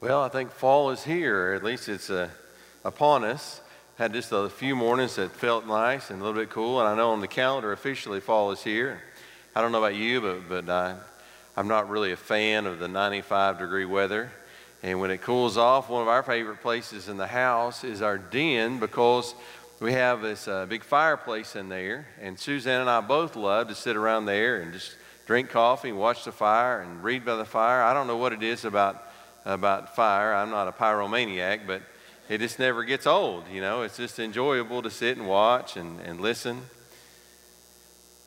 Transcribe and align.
Well, 0.00 0.22
I 0.22 0.30
think 0.30 0.50
fall 0.52 0.92
is 0.92 1.04
here. 1.04 1.52
At 1.54 1.62
least 1.62 1.86
it's 1.90 2.08
uh, 2.08 2.30
upon 2.86 3.22
us. 3.22 3.60
Had 3.98 4.14
just 4.14 4.32
a 4.32 4.48
few 4.48 4.74
mornings 4.74 5.16
that 5.16 5.30
felt 5.30 5.66
nice 5.66 6.08
and 6.08 6.22
a 6.22 6.24
little 6.24 6.40
bit 6.40 6.48
cool, 6.48 6.80
and 6.80 6.88
I 6.88 6.96
know 6.96 7.10
on 7.10 7.20
the 7.20 7.28
calendar 7.28 7.70
officially 7.70 8.18
fall 8.20 8.50
is 8.50 8.62
here. 8.62 9.02
I 9.54 9.60
don't 9.60 9.72
know 9.72 9.84
about 9.84 9.96
you, 9.96 10.22
but 10.22 10.48
but 10.48 10.70
I, 10.70 10.96
I'm 11.54 11.68
not 11.68 11.90
really 11.90 12.12
a 12.12 12.16
fan 12.16 12.64
of 12.64 12.78
the 12.78 12.88
95 12.88 13.58
degree 13.58 13.84
weather. 13.84 14.30
And 14.82 15.00
when 15.00 15.10
it 15.10 15.20
cools 15.20 15.58
off, 15.58 15.90
one 15.90 16.00
of 16.00 16.08
our 16.08 16.22
favorite 16.22 16.62
places 16.62 17.10
in 17.10 17.18
the 17.18 17.26
house 17.26 17.84
is 17.84 18.00
our 18.00 18.16
den 18.16 18.80
because 18.80 19.34
we 19.80 19.92
have 19.92 20.22
this 20.22 20.48
uh, 20.48 20.64
big 20.64 20.82
fireplace 20.82 21.56
in 21.56 21.68
there. 21.68 22.06
And 22.22 22.38
Suzanne 22.38 22.80
and 22.80 22.88
I 22.88 23.02
both 23.02 23.36
love 23.36 23.68
to 23.68 23.74
sit 23.74 23.96
around 23.96 24.24
there 24.24 24.62
and 24.62 24.72
just 24.72 24.94
drink 25.26 25.50
coffee 25.50 25.90
and 25.90 25.98
watch 25.98 26.24
the 26.24 26.32
fire 26.32 26.80
and 26.80 27.04
read 27.04 27.26
by 27.26 27.36
the 27.36 27.44
fire. 27.44 27.82
I 27.82 27.92
don't 27.92 28.06
know 28.06 28.16
what 28.16 28.32
it 28.32 28.42
is 28.42 28.64
about 28.64 29.08
about 29.44 29.96
fire. 29.96 30.34
I'm 30.34 30.50
not 30.50 30.68
a 30.68 30.72
pyromaniac, 30.72 31.66
but 31.66 31.82
it 32.28 32.38
just 32.38 32.58
never 32.58 32.84
gets 32.84 33.06
old. 33.06 33.44
You 33.52 33.60
know, 33.60 33.82
it's 33.82 33.96
just 33.96 34.18
enjoyable 34.18 34.82
to 34.82 34.90
sit 34.90 35.16
and 35.16 35.26
watch 35.26 35.76
and, 35.76 36.00
and 36.00 36.20
listen. 36.20 36.62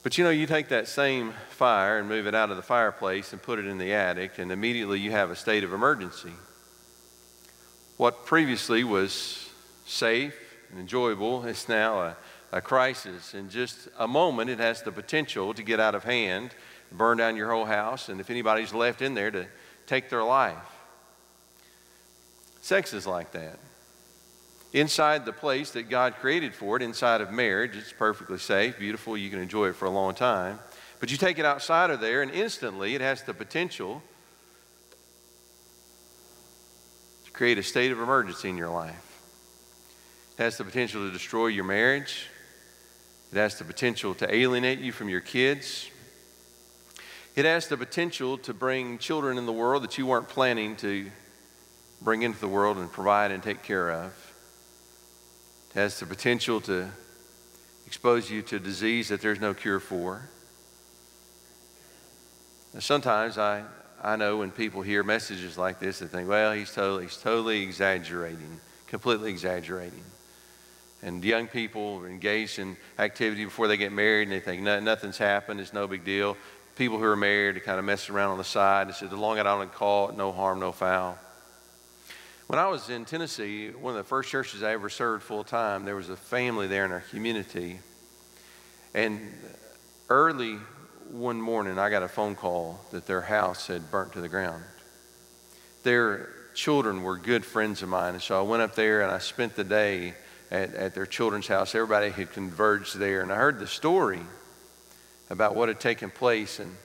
But 0.04 0.18
you 0.18 0.26
know, 0.26 0.30
you 0.30 0.46
take 0.46 0.68
that 0.68 0.90
same 0.90 1.34
fire 1.50 1.98
and 2.00 2.10
move 2.10 2.28
it 2.28 2.36
out 2.36 2.50
of 2.50 2.58
the 2.58 2.64
fireplace 2.64 3.32
and 3.32 3.42
put 3.42 3.60
it 3.60 3.66
in 3.66 3.78
the 3.78 3.94
attic, 3.94 4.38
and 4.38 4.52
immediately 4.52 5.00
you 5.00 5.12
have 5.12 5.32
a 5.32 5.36
state 5.36 5.64
of 5.64 5.72
emergency. 5.72 6.34
What 7.96 8.26
previously 8.26 8.84
was 8.84 9.50
safe 9.86 10.36
and 10.72 10.80
enjoyable 10.80 11.46
is 11.46 11.70
now 11.70 12.02
a, 12.02 12.18
a 12.52 12.60
crisis. 12.60 13.34
In 13.34 13.50
just 13.50 13.88
a 13.98 14.08
moment, 14.08 14.50
it 14.50 14.60
has 14.60 14.82
the 14.82 14.92
potential 14.92 15.54
to 15.54 15.64
get 15.64 15.80
out 15.80 15.96
of 15.96 16.04
hand, 16.04 16.52
burn 16.92 17.18
down 17.18 17.38
your 17.38 17.52
whole 17.52 17.66
house, 17.66 18.10
and 18.10 18.20
if 18.20 18.30
anybody's 18.30 18.74
left 18.74 19.02
in 19.02 19.14
there, 19.14 19.32
to 19.32 19.46
take 19.88 20.10
their 20.10 20.24
life. 20.24 20.73
Sex 22.64 22.94
is 22.94 23.06
like 23.06 23.34
that. 23.34 23.60
Inside 24.72 25.26
the 25.26 25.34
place 25.34 25.72
that 25.72 25.90
God 25.90 26.16
created 26.16 26.56
for 26.56 26.78
it, 26.78 26.82
inside 26.82 27.20
of 27.20 27.30
marriage, 27.30 27.76
it's 27.76 27.92
perfectly 27.92 28.38
safe, 28.38 28.80
beautiful, 28.80 29.18
you 29.18 29.30
can 29.30 29.40
enjoy 29.40 29.68
it 29.68 29.76
for 29.76 29.84
a 29.84 29.90
long 29.90 30.16
time. 30.16 30.60
But 31.02 31.12
you 31.12 31.18
take 31.18 31.38
it 31.38 31.46
outside 31.46 31.90
of 31.90 32.00
there, 32.00 32.22
and 32.22 32.32
instantly 32.32 32.96
it 32.96 33.02
has 33.02 33.22
the 33.24 33.34
potential 33.34 34.02
to 37.26 37.32
create 37.32 37.58
a 37.58 37.64
state 37.64 37.92
of 37.92 38.00
emergency 38.00 38.48
in 38.48 38.56
your 38.56 38.70
life. 38.70 39.22
It 40.40 40.44
has 40.44 40.58
the 40.58 40.64
potential 40.64 41.06
to 41.06 41.12
destroy 41.12 41.48
your 41.48 41.66
marriage. 41.66 42.28
It 43.34 43.36
has 43.36 43.60
the 43.60 43.66
potential 43.66 44.16
to 44.16 44.34
alienate 44.34 44.80
you 44.80 44.94
from 44.94 45.10
your 45.10 45.20
kids. 45.20 45.90
It 47.36 47.44
has 47.44 47.68
the 47.68 47.76
potential 47.76 48.38
to 48.38 48.54
bring 48.54 49.00
children 49.00 49.38
in 49.38 49.46
the 49.46 49.52
world 49.52 49.84
that 49.84 49.98
you 49.98 50.06
weren't 50.06 50.30
planning 50.30 50.78
to 50.78 51.12
bring 52.04 52.22
into 52.24 52.40
the 52.40 52.48
world 52.48 52.78
and 52.78 52.92
provide 52.92 53.32
and 53.32 53.42
take 53.42 53.64
care 53.64 53.92
of. 53.92 54.14
It 55.72 55.76
has 55.76 56.00
the 56.00 56.06
potential 56.06 56.60
to 56.62 56.90
expose 57.88 58.30
you 58.30 58.42
to 58.44 58.60
disease 58.60 59.10
that 59.10 59.22
there's 59.22 59.40
no 59.40 59.54
cure 59.54 59.80
for. 59.80 60.30
Now, 62.74 62.80
sometimes 62.80 63.38
I, 63.38 63.64
I 64.02 64.16
know 64.16 64.38
when 64.38 64.52
people 64.52 64.82
hear 64.82 65.04
messages 65.04 65.58
like 65.58 65.80
this, 65.80 66.00
they 66.00 66.08
think, 66.08 66.28
well, 66.28 66.54
he's 66.54 66.74
totally, 66.74 67.04
he's 67.04 67.18
totally 67.18 67.62
exaggerating, 67.62 68.60
completely 68.88 69.30
exaggerating. 69.30 70.04
And 71.02 71.24
young 71.24 71.48
people 71.48 72.02
are 72.04 72.10
engaged 72.10 72.60
in 72.60 72.78
activity 72.98 73.46
before 73.46 73.68
they 73.68 73.78
get 73.78 73.92
married 73.92 74.24
and 74.24 74.32
they 74.32 74.40
think 74.40 74.62
nothing's 74.62 75.18
happened, 75.18 75.60
it's 75.60 75.74
no 75.74 75.88
big 75.88 76.04
deal. 76.04 76.38
People 76.76 76.98
who 76.98 77.04
are 77.04 77.16
married, 77.16 77.56
they 77.56 77.60
kind 77.60 77.78
of 77.78 77.86
mess 77.86 78.10
around 78.10 78.32
on 78.32 78.38
the 78.40 78.44
side. 78.44 78.88
They 78.88 78.94
say, 78.94 79.06
as 79.06 79.12
long 79.12 79.38
as 79.38 79.42
I 79.42 79.44
don't 79.44 79.72
call 79.72 80.10
it, 80.10 80.18
no 80.18 80.32
harm, 80.32 80.60
no 80.60 80.72
foul. 80.72 81.20
When 82.48 82.60
I 82.60 82.68
was 82.68 82.90
in 82.90 83.06
Tennessee, 83.06 83.70
one 83.70 83.94
of 83.94 83.98
the 83.98 84.04
first 84.04 84.30
churches 84.30 84.64
I 84.64 84.74
ever 84.74 84.90
served 84.90 85.24
full 85.24 85.46
time, 85.46 85.86
there 85.86 85.96
was 85.96 86.10
a 86.10 86.18
family 86.18 86.68
there 86.68 86.84
in 86.84 86.92
our 86.92 87.00
community. 87.10 87.80
And 88.94 89.34
early 90.10 90.58
one 91.10 91.40
morning, 91.42 91.80
I 91.80 91.90
got 91.90 92.04
a 92.04 92.10
phone 92.10 92.36
call 92.36 92.82
that 92.92 93.08
their 93.08 93.22
house 93.22 93.68
had 93.68 93.90
burnt 93.90 94.14
to 94.14 94.22
the 94.22 94.28
ground. 94.28 94.62
Their 95.84 96.30
children 96.54 97.02
were 97.02 97.18
good 97.18 97.46
friends 97.46 97.82
of 97.82 97.88
mine, 97.88 98.16
and 98.16 98.22
so 98.22 98.38
I 98.38 98.42
went 98.44 98.62
up 98.62 98.76
there 98.76 99.02
and 99.04 99.12
I 99.12 99.20
spent 99.20 99.56
the 99.56 99.64
day 99.64 100.14
at, 100.52 100.76
at 100.76 100.96
their 100.96 101.06
children's 101.06 101.48
house. 101.48 101.74
Everybody 101.74 102.10
had 102.10 102.34
converged 102.34 102.98
there, 102.98 103.22
and 103.22 103.32
I 103.32 103.38
heard 103.38 103.60
the 103.60 103.68
story 103.68 104.22
about 105.30 105.56
what 105.56 105.70
had 105.70 105.80
taken 105.80 106.12
place. 106.12 106.60
And 106.60 106.76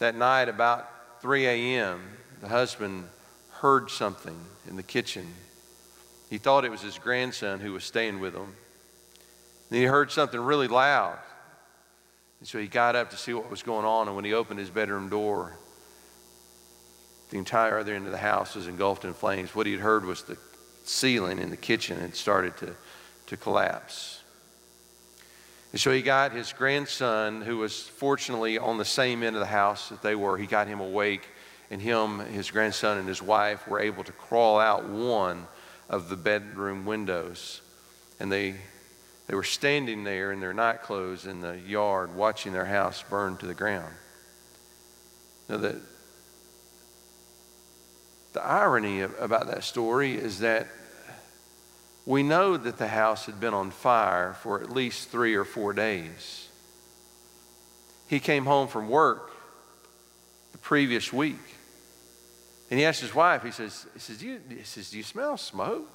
that 0.00 0.14
night, 0.14 0.50
about 0.50 0.86
3 1.22 1.46
a.m., 1.46 2.02
the 2.42 2.48
husband 2.48 3.08
heard 3.60 3.90
something 3.90 4.38
in 4.68 4.76
the 4.76 4.82
kitchen. 4.82 5.26
He 6.30 6.38
thought 6.38 6.64
it 6.64 6.70
was 6.70 6.82
his 6.82 6.98
grandson 6.98 7.60
who 7.60 7.72
was 7.72 7.84
staying 7.84 8.20
with 8.20 8.34
him. 8.34 8.54
Then 9.70 9.80
he 9.80 9.86
heard 9.86 10.10
something 10.10 10.40
really 10.40 10.68
loud. 10.68 11.18
And 12.38 12.48
so 12.48 12.58
he 12.58 12.68
got 12.68 12.94
up 12.94 13.10
to 13.10 13.16
see 13.16 13.34
what 13.34 13.50
was 13.50 13.62
going 13.62 13.84
on. 13.84 14.06
And 14.06 14.14
when 14.14 14.24
he 14.24 14.32
opened 14.32 14.60
his 14.60 14.70
bedroom 14.70 15.08
door, 15.08 15.56
the 17.30 17.38
entire 17.38 17.78
other 17.78 17.94
end 17.94 18.06
of 18.06 18.12
the 18.12 18.18
house 18.18 18.54
was 18.54 18.68
engulfed 18.68 19.04
in 19.04 19.12
flames. 19.12 19.54
What 19.54 19.66
he 19.66 19.72
had 19.72 19.80
heard 19.80 20.04
was 20.04 20.22
the 20.22 20.38
ceiling 20.84 21.38
in 21.38 21.50
the 21.50 21.56
kitchen 21.56 22.00
had 22.00 22.14
started 22.14 22.56
to, 22.58 22.74
to 23.26 23.36
collapse. 23.36 24.22
And 25.72 25.80
so 25.80 25.90
he 25.92 26.00
got 26.00 26.32
his 26.32 26.52
grandson, 26.52 27.42
who 27.42 27.58
was 27.58 27.82
fortunately 27.82 28.56
on 28.56 28.78
the 28.78 28.84
same 28.84 29.22
end 29.22 29.36
of 29.36 29.40
the 29.40 29.46
house 29.46 29.88
that 29.90 30.00
they 30.00 30.14
were, 30.14 30.38
he 30.38 30.46
got 30.46 30.68
him 30.68 30.80
awake 30.80 31.28
and 31.70 31.82
him, 31.82 32.20
his 32.20 32.50
grandson, 32.50 32.98
and 32.98 33.08
his 33.08 33.22
wife 33.22 33.68
were 33.68 33.80
able 33.80 34.04
to 34.04 34.12
crawl 34.12 34.58
out 34.58 34.88
one 34.88 35.46
of 35.88 36.08
the 36.08 36.16
bedroom 36.16 36.86
windows. 36.86 37.60
And 38.18 38.32
they, 38.32 38.54
they 39.26 39.34
were 39.34 39.44
standing 39.44 40.04
there 40.04 40.32
in 40.32 40.40
their 40.40 40.54
night 40.54 40.82
clothes 40.82 41.26
in 41.26 41.40
the 41.40 41.58
yard 41.58 42.14
watching 42.14 42.52
their 42.52 42.64
house 42.64 43.04
burn 43.08 43.36
to 43.38 43.46
the 43.46 43.54
ground. 43.54 43.92
Now, 45.48 45.58
the, 45.58 45.80
the 48.32 48.42
irony 48.42 49.00
of, 49.00 49.14
about 49.20 49.46
that 49.48 49.64
story 49.64 50.14
is 50.14 50.40
that 50.40 50.66
we 52.06 52.22
know 52.22 52.56
that 52.56 52.78
the 52.78 52.88
house 52.88 53.26
had 53.26 53.38
been 53.38 53.52
on 53.52 53.70
fire 53.70 54.34
for 54.42 54.62
at 54.62 54.70
least 54.70 55.10
three 55.10 55.34
or 55.34 55.44
four 55.44 55.74
days. 55.74 56.48
He 58.08 58.20
came 58.20 58.46
home 58.46 58.68
from 58.68 58.88
work 58.88 59.30
the 60.52 60.58
previous 60.58 61.12
week 61.12 61.57
and 62.70 62.78
he 62.78 62.84
asked 62.84 63.00
his 63.00 63.14
wife, 63.14 63.42
he 63.42 63.50
says, 63.50 63.86
he 63.94 64.00
says, 64.00 64.18
do 64.18 64.26
you, 64.26 64.40
he 64.48 64.62
says, 64.62 64.90
do 64.90 64.98
you 64.98 65.02
smell 65.02 65.36
smoke? 65.36 65.90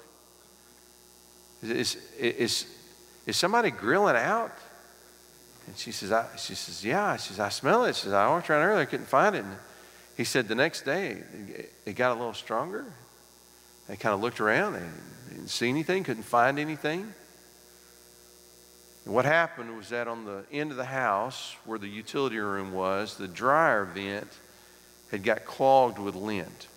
Is, 1.61 1.97
is, 2.19 2.65
is 3.25 3.37
somebody 3.37 3.71
grilling 3.71 4.15
out? 4.15 4.51
And 5.67 5.77
she 5.77 5.91
says, 5.91 6.11
I, 6.11 6.25
she 6.37 6.55
says, 6.55 6.83
yeah. 6.83 7.15
She 7.15 7.29
says, 7.29 7.39
I 7.39 7.49
smell 7.49 7.85
it. 7.85 7.95
She 7.95 8.03
says, 8.03 8.13
I 8.13 8.27
walked 8.27 8.49
around 8.49 8.63
earlier, 8.63 8.81
I 8.81 8.85
couldn't 8.85 9.05
find 9.05 9.35
it. 9.35 9.45
And 9.45 9.55
he 10.17 10.23
said 10.23 10.47
the 10.47 10.55
next 10.55 10.81
day, 10.81 11.23
it 11.85 11.93
got 11.93 12.11
a 12.11 12.15
little 12.15 12.33
stronger. 12.33 12.85
They 13.87 13.95
kind 13.95 14.13
of 14.13 14.21
looked 14.21 14.39
around, 14.39 14.73
they 14.73 15.35
didn't 15.35 15.49
see 15.49 15.69
anything, 15.69 16.03
couldn't 16.03 16.23
find 16.23 16.57
anything. 16.57 17.13
And 19.05 19.13
what 19.13 19.25
happened 19.25 19.75
was 19.75 19.89
that 19.89 20.07
on 20.07 20.25
the 20.25 20.43
end 20.51 20.71
of 20.71 20.77
the 20.77 20.85
house 20.85 21.55
where 21.65 21.77
the 21.77 21.87
utility 21.87 22.37
room 22.37 22.73
was, 22.73 23.17
the 23.17 23.27
dryer 23.27 23.85
vent 23.85 24.29
had 25.13 25.21
got 25.21 25.45
clogged 25.45 25.99
with 25.99 26.15
lint. 26.15 26.67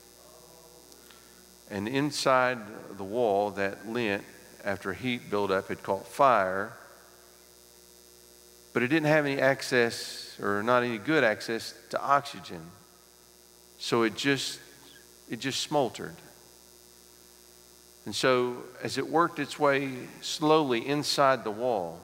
And 1.71 1.89
inside 1.89 2.59
the 2.99 3.03
wall, 3.03 3.51
that 3.53 3.89
lint, 3.89 4.25
after 4.63 4.93
heat 4.93 5.31
buildup, 5.31 5.69
had 5.69 5.83
caught 5.83 6.07
fire. 6.07 6.75
But 8.75 8.83
it 8.83 8.89
didn't 8.89 9.07
have 9.07 9.25
any 9.25 9.41
access, 9.41 10.37
or 10.39 10.63
not 10.63 10.83
any 10.83 10.99
good 10.99 11.25
access, 11.25 11.73
to 11.89 12.01
oxygen. 12.01 12.61
So 13.79 14.03
it 14.03 14.15
just, 14.15 14.61
it 15.31 15.41
just 15.41 15.61
smoldered. 15.61 16.17
And 18.05 18.15
so, 18.15 18.65
as 18.83 18.99
it 18.99 19.09
worked 19.09 19.39
its 19.39 19.59
way 19.59 19.93
slowly 20.21 20.87
inside 20.87 21.43
the 21.43 21.51
wall, 21.51 21.99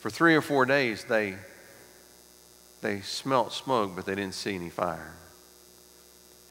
for 0.00 0.10
three 0.10 0.34
or 0.34 0.42
four 0.42 0.66
days, 0.66 1.04
they 1.04 1.36
they 2.82 3.00
smelt 3.00 3.52
smoke, 3.52 3.92
but 3.96 4.04
they 4.04 4.14
didn't 4.14 4.34
see 4.34 4.54
any 4.54 4.68
fire. 4.68 5.14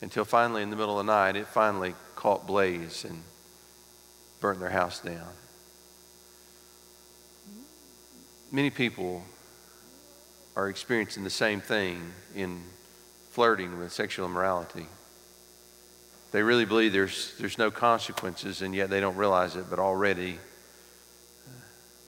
Until 0.01 0.25
finally, 0.25 0.63
in 0.63 0.69
the 0.69 0.75
middle 0.75 0.99
of 0.99 1.05
the 1.05 1.11
night, 1.11 1.35
it 1.35 1.45
finally 1.45 1.93
caught 2.15 2.47
blaze 2.47 3.05
and 3.05 3.21
burnt 4.39 4.59
their 4.59 4.69
house 4.69 4.99
down. 4.99 5.27
Many 8.51 8.69
people 8.69 9.23
are 10.55 10.69
experiencing 10.69 11.23
the 11.23 11.29
same 11.29 11.61
thing 11.61 12.11
in 12.35 12.63
flirting 13.29 13.77
with 13.77 13.91
sexual 13.91 14.25
immorality. 14.25 14.87
They 16.31 16.43
really 16.43 16.65
believe 16.65 16.93
there's, 16.93 17.33
there's 17.39 17.57
no 17.57 17.71
consequences, 17.71 18.61
and 18.61 18.73
yet 18.73 18.89
they 18.89 18.99
don't 18.99 19.15
realize 19.17 19.55
it, 19.55 19.65
but 19.69 19.79
already 19.79 20.39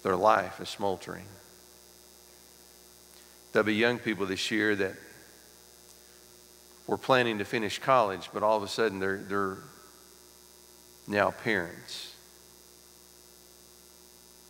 their 0.02 0.16
life 0.16 0.60
is 0.60 0.70
smoldering. 0.70 1.26
There'll 3.54 3.66
be 3.66 3.76
young 3.76 4.00
people 4.00 4.26
this 4.26 4.50
year 4.50 4.76
that 4.76 4.94
were 6.88 6.98
planning 6.98 7.38
to 7.38 7.46
finish 7.46 7.80
college, 7.80 8.30
but 8.34 8.44
all 8.44 8.58
of 8.58 8.64
a 8.64 8.68
sudden 8.68 9.00
they're, 9.00 9.18
they're 9.18 9.58
now 11.08 11.32
parents. 11.32 12.14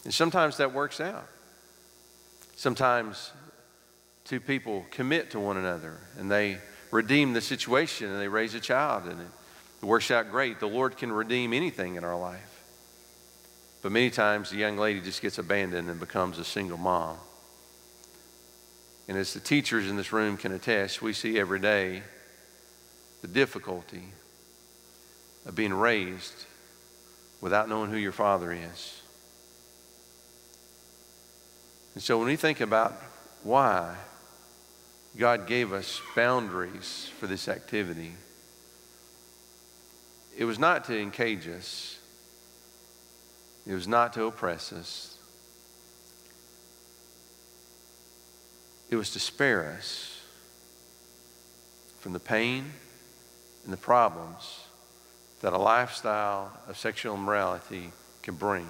And 0.05 0.13
sometimes 0.13 0.57
that 0.57 0.73
works 0.73 1.01
out. 1.01 1.27
Sometimes 2.55 3.31
two 4.23 4.39
people 4.39 4.85
commit 4.89 5.31
to 5.31 5.39
one 5.39 5.57
another 5.57 5.97
and 6.17 6.31
they 6.31 6.57
redeem 6.91 7.33
the 7.33 7.41
situation 7.41 8.09
and 8.09 8.21
they 8.21 8.27
raise 8.29 8.53
a 8.53 8.59
child 8.59 9.03
and 9.03 9.19
it, 9.19 9.27
works 9.85 10.11
out 10.11 10.31
great. 10.31 10.61
The 10.61 10.65
Lord 10.65 10.95
can 10.95 11.11
redeem 11.11 11.51
anything 11.51 11.95
in 11.95 12.05
our 12.05 12.17
life. 12.17 12.63
But 13.81 13.91
many 13.91 14.09
times 14.09 14.49
the 14.49 14.55
young 14.55 14.77
lady 14.77 15.01
just 15.01 15.21
gets 15.21 15.39
abandoned 15.39 15.89
and 15.89 15.99
becomes 15.99 16.39
a 16.39 16.45
single 16.45 16.77
mom. 16.77 17.17
And 19.07 19.17
as 19.17 19.33
the 19.33 19.39
teachers 19.39 19.89
in 19.89 19.97
this 19.97 20.13
room 20.13 20.37
can 20.37 20.51
attest, 20.51 21.01
we 21.01 21.13
see 21.13 21.37
every 21.37 21.59
day 21.59 22.03
the 23.21 23.27
difficulty 23.27 24.03
of 25.45 25.55
being 25.55 25.73
raised 25.73 26.45
without 27.41 27.67
knowing 27.67 27.91
who 27.91 27.97
your 27.97 28.11
father 28.13 28.51
is. 28.51 29.01
And 31.93 32.01
so 32.01 32.17
when 32.17 32.27
we 32.27 32.35
think 32.35 32.61
about 32.61 32.93
why 33.43 33.95
God 35.17 35.47
gave 35.47 35.73
us 35.73 36.01
boundaries 36.15 37.09
for 37.19 37.27
this 37.27 37.47
activity, 37.47 38.13
it 40.37 40.45
was 40.45 40.57
not 40.57 40.85
to 40.85 40.99
encage 40.99 41.47
us. 41.47 41.99
It 43.67 43.73
was 43.73 43.87
not 43.87 44.13
to 44.13 44.23
oppress 44.23 44.73
us. 44.73 45.12
It 48.93 48.97
was 48.97 49.09
to 49.13 49.19
spare 49.19 49.75
us 49.75 50.21
from 51.99 52.13
the 52.13 52.19
pain 52.19 52.63
and 53.63 53.73
the 53.73 53.77
problems 53.77 54.67
that 55.41 55.51
a 55.51 55.57
lifestyle 55.57 56.55
of 56.67 56.77
sexual 56.77 57.15
immorality 57.15 57.91
can 58.21 58.35
bring. 58.35 58.67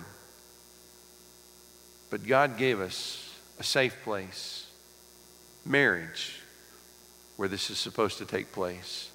But 2.09 2.25
God 2.25 2.57
gave 2.57 2.79
us 2.79 3.37
a 3.59 3.65
safe 3.65 3.97
place, 4.05 4.65
marriage, 5.65 6.39
where 7.35 7.49
this 7.49 7.69
is 7.69 7.77
supposed 7.77 8.17
to 8.19 8.25
take 8.25 8.53
place. 8.53 9.09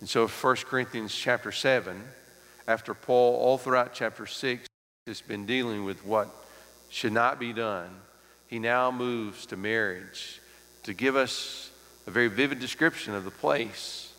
And 0.00 0.08
so 0.08 0.26
1 0.26 0.56
Corinthians 0.56 1.14
chapter 1.14 1.52
7, 1.52 2.02
after 2.66 2.94
Paul 2.94 3.36
all 3.36 3.58
throughout 3.58 3.94
chapter 3.94 4.26
6 4.26 4.66
has 5.06 5.20
been 5.20 5.46
dealing 5.46 5.84
with 5.84 6.04
what 6.04 6.28
should 6.90 7.12
not 7.12 7.38
be 7.38 7.52
done, 7.52 7.90
he 8.48 8.58
now 8.58 8.90
moves 8.90 9.46
to 9.46 9.56
marriage 9.56 10.40
to 10.84 10.94
give 10.94 11.16
us 11.16 11.70
a 12.06 12.10
very 12.10 12.28
vivid 12.28 12.60
description 12.60 13.14
of 13.14 13.24
the 13.24 13.30
place 13.30 14.12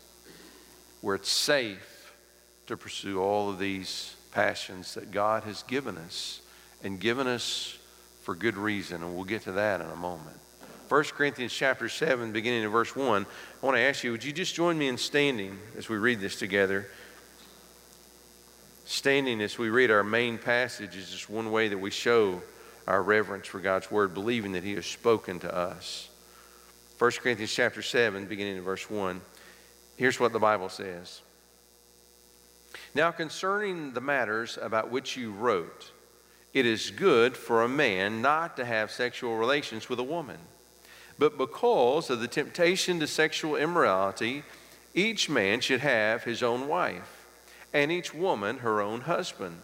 where 1.00 1.14
it's 1.14 1.30
safe 1.30 2.12
to 2.66 2.76
pursue 2.76 3.20
all 3.20 3.48
of 3.48 3.58
these 3.58 4.14
passions 4.32 4.94
that 4.94 5.10
God 5.10 5.44
has 5.44 5.62
given 5.62 5.96
us 5.96 6.40
and 6.82 7.00
given 7.00 7.26
us 7.26 7.78
for 8.22 8.34
good 8.34 8.56
reason. 8.56 9.02
And 9.02 9.14
we'll 9.14 9.24
get 9.24 9.42
to 9.42 9.52
that 9.52 9.80
in 9.80 9.86
a 9.86 9.96
moment. 9.96 10.36
1 10.88 11.04
Corinthians 11.04 11.52
chapter 11.52 11.88
7, 11.88 12.32
beginning 12.32 12.62
in 12.62 12.70
verse 12.70 12.94
1, 12.94 13.26
I 13.62 13.66
want 13.66 13.76
to 13.76 13.82
ask 13.82 14.04
you, 14.04 14.12
would 14.12 14.24
you 14.24 14.32
just 14.32 14.54
join 14.54 14.78
me 14.78 14.88
in 14.88 14.98
standing 14.98 15.58
as 15.76 15.88
we 15.88 15.96
read 15.96 16.20
this 16.20 16.36
together? 16.36 16.86
standing 18.88 19.42
as 19.42 19.58
we 19.58 19.68
read 19.68 19.90
our 19.90 20.02
main 20.02 20.38
passage 20.38 20.96
is 20.96 21.10
just 21.10 21.28
one 21.28 21.52
way 21.52 21.68
that 21.68 21.76
we 21.76 21.90
show 21.90 22.40
our 22.88 23.02
reverence 23.02 23.46
for 23.46 23.60
God's 23.60 23.90
word, 23.90 24.14
believing 24.14 24.52
that 24.52 24.64
he 24.64 24.74
has 24.74 24.86
spoken 24.86 25.38
to 25.40 25.54
us. 25.54 26.08
1 26.98 27.10
Corinthians 27.22 27.52
chapter 27.52 27.82
7, 27.82 28.24
beginning 28.24 28.56
in 28.56 28.62
verse 28.62 28.88
1. 28.90 29.20
Here's 29.96 30.18
what 30.18 30.32
the 30.32 30.38
Bible 30.38 30.70
says. 30.70 31.20
Now, 32.94 33.10
concerning 33.10 33.92
the 33.92 34.00
matters 34.00 34.58
about 34.60 34.90
which 34.90 35.18
you 35.18 35.32
wrote, 35.32 35.92
it 36.54 36.64
is 36.64 36.90
good 36.90 37.36
for 37.36 37.62
a 37.62 37.68
man 37.68 38.22
not 38.22 38.56
to 38.56 38.64
have 38.64 38.90
sexual 38.90 39.36
relations 39.36 39.90
with 39.90 40.00
a 40.00 40.04
woman. 40.04 40.38
But 41.18 41.36
because 41.36 42.08
of 42.08 42.20
the 42.20 42.28
temptation 42.28 43.00
to 43.00 43.06
sexual 43.06 43.54
immorality, 43.54 44.44
each 44.94 45.28
man 45.28 45.60
should 45.60 45.80
have 45.80 46.24
his 46.24 46.42
own 46.42 46.68
wife 46.68 47.26
and 47.74 47.92
each 47.92 48.14
woman 48.14 48.58
her 48.58 48.80
own 48.80 49.02
husband. 49.02 49.60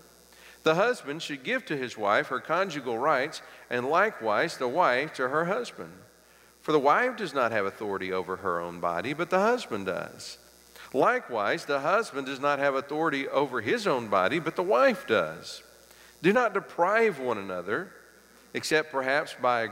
The 0.65 0.75
husband 0.75 1.23
should 1.23 1.45
give 1.45 1.65
to 1.67 1.77
his 1.77 1.97
wife 1.97 2.29
her 2.29 2.41
conjugal 2.41 2.99
rights, 2.99 3.43
and 3.71 3.87
likewise 3.87 4.57
the 4.57 4.67
wife 4.67 5.13
to 5.15 5.29
her 5.29 5.45
husband. 5.45 5.93
For 6.63 6.73
the 6.73 6.81
wife 6.81 7.17
does 7.17 7.35
not 7.35 7.53
have 7.53 7.67
authority 7.67 8.13
over 8.13 8.37
her 8.37 8.59
own 8.61 8.81
body, 8.81 9.13
but 9.13 9.29
the 9.29 9.41
husband 9.41 9.87
does. 9.87 10.39
Likewise, 10.95 11.67
the 11.67 11.81
husband 11.81 12.27
does 12.27 12.41
not 12.41 12.59
have 12.59 12.75
authority 12.75 13.29
over 13.29 13.61
his 13.61 13.87
own 13.87 14.09
body, 14.09 14.39
but 14.39 14.57
the 14.57 14.63
wife 14.63 15.07
does. 15.07 15.63
Do 16.23 16.33
not 16.33 16.55
deprive 16.55 17.19
one 17.19 17.37
another, 17.37 17.93
except 18.55 18.91
perhaps 18.91 19.35
by 19.41 19.69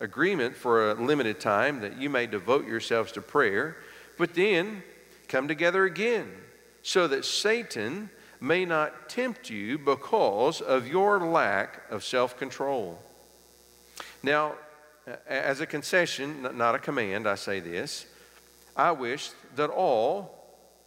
agreement 0.00 0.54
for 0.54 0.90
a 0.90 0.94
limited 0.94 1.40
time 1.40 1.80
that 1.80 1.96
you 1.96 2.10
may 2.10 2.26
devote 2.26 2.66
yourselves 2.66 3.12
to 3.12 3.22
prayer, 3.22 3.78
but 4.18 4.34
then 4.34 4.82
come 5.28 5.48
together 5.48 5.86
again 5.86 6.30
so 6.82 7.08
that 7.08 7.24
Satan 7.24 8.10
may 8.40 8.64
not 8.64 9.08
tempt 9.08 9.50
you 9.50 9.78
because 9.78 10.60
of 10.60 10.86
your 10.86 11.20
lack 11.20 11.90
of 11.90 12.04
self 12.04 12.36
control. 12.38 12.98
Now, 14.22 14.54
as 15.26 15.60
a 15.60 15.66
concession, 15.66 16.48
not 16.56 16.74
a 16.74 16.78
command, 16.78 17.28
I 17.28 17.36
say 17.36 17.60
this 17.60 18.06
I 18.76 18.92
wish 18.92 19.30
that 19.54 19.70
all 19.70 20.36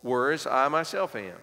were 0.03 0.31
as 0.31 0.45
I 0.45 0.67
myself 0.67 1.15
am, 1.15 1.37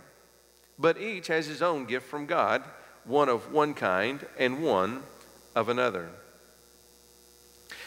but 0.78 0.98
each 1.00 1.26
has 1.28 1.46
his 1.46 1.62
own 1.62 1.86
gift 1.86 2.06
from 2.06 2.26
God, 2.26 2.62
one 3.04 3.28
of 3.28 3.52
one 3.52 3.74
kind 3.74 4.24
and 4.38 4.62
one 4.62 5.02
of 5.54 5.68
another. 5.68 6.10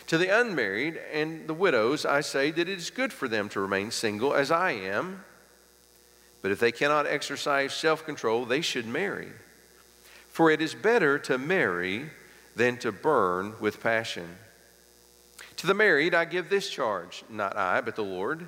To 0.08 0.18
the 0.18 0.36
unmarried 0.36 1.00
and 1.14 1.48
the 1.48 1.54
widows, 1.54 2.04
I 2.04 2.22
say 2.22 2.50
that 2.50 2.68
it 2.68 2.80
is 2.80 2.90
good 2.90 3.14
for 3.14 3.28
them 3.28 3.48
to 3.50 3.60
remain 3.60 3.92
single 3.92 4.34
as 4.34 4.50
I 4.50 4.72
am. 4.72 5.24
But 6.42 6.52
if 6.52 6.60
they 6.60 6.72
cannot 6.72 7.08
exercise 7.08 7.74
self 7.74 8.06
control, 8.06 8.46
they 8.46 8.62
should 8.62 8.88
marry. 8.88 9.30
For 10.30 10.52
it 10.52 10.62
is 10.62 10.74
better 10.74 11.20
to 11.20 11.38
marry 11.38 12.10
than 12.56 12.78
to 12.78 12.92
burn 12.92 13.54
with 13.60 13.82
passion. 13.82 14.38
To 15.58 15.68
the 15.68 15.74
married, 15.74 16.16
I 16.16 16.26
give 16.26 16.50
this 16.50 16.70
charge, 16.70 17.24
not 17.30 17.58
I, 17.58 17.82
but 17.82 17.96
the 17.96 18.04
Lord. 18.04 18.48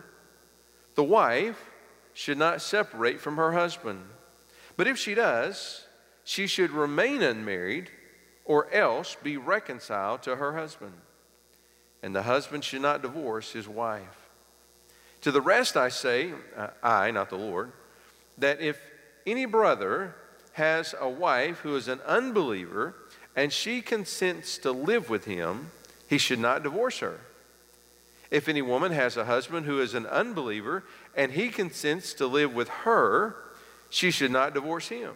The 0.96 1.04
wife 1.04 1.70
should 2.14 2.38
not 2.38 2.62
separate 2.62 3.20
from 3.20 3.38
her 3.38 3.52
husband. 3.52 4.02
But 4.78 4.88
if 4.88 4.98
she 4.98 5.14
does, 5.14 5.86
she 6.24 6.48
should 6.48 6.72
remain 6.72 7.22
unmarried 7.22 7.90
or 8.46 8.72
else 8.74 9.18
be 9.22 9.38
reconciled 9.38 10.24
to 10.24 10.38
her 10.38 10.54
husband. 10.58 10.94
And 12.04 12.16
the 12.16 12.24
husband 12.24 12.64
should 12.64 12.82
not 12.82 13.02
divorce 13.02 13.52
his 13.52 13.68
wife. 13.68 14.30
To 15.22 15.32
the 15.32 15.42
rest 15.42 15.78
I 15.78 15.90
say, 15.90 16.34
uh, 16.58 16.68
I, 16.82 17.12
not 17.12 17.30
the 17.30 17.38
Lord, 17.38 17.72
that 18.38 18.62
if 18.62 18.80
any 19.26 19.46
brother 19.46 20.16
has 20.54 20.96
a 21.00 21.10
wife 21.10 21.60
who 21.60 21.76
is 21.76 21.88
an 21.88 22.00
unbeliever 22.06 22.96
and 23.36 23.54
she 23.54 23.82
consents 23.82 24.58
to 24.60 24.72
live 24.72 25.10
with 25.10 25.26
him, 25.26 25.72
he 26.08 26.18
should 26.18 26.40
not 26.40 26.64
divorce 26.64 27.00
her. 27.00 27.20
If 28.30 28.48
any 28.48 28.62
woman 28.62 28.92
has 28.94 29.18
a 29.18 29.26
husband 29.26 29.66
who 29.66 29.82
is 29.82 29.94
an 29.94 30.06
unbeliever 30.06 30.84
and 31.16 31.32
he 31.34 31.50
consents 31.50 32.14
to 32.16 32.28
live 32.28 32.54
with 32.54 32.70
her, 32.70 33.36
she 33.90 34.10
should 34.12 34.32
not 34.32 34.54
divorce 34.54 34.88
him. 34.88 35.14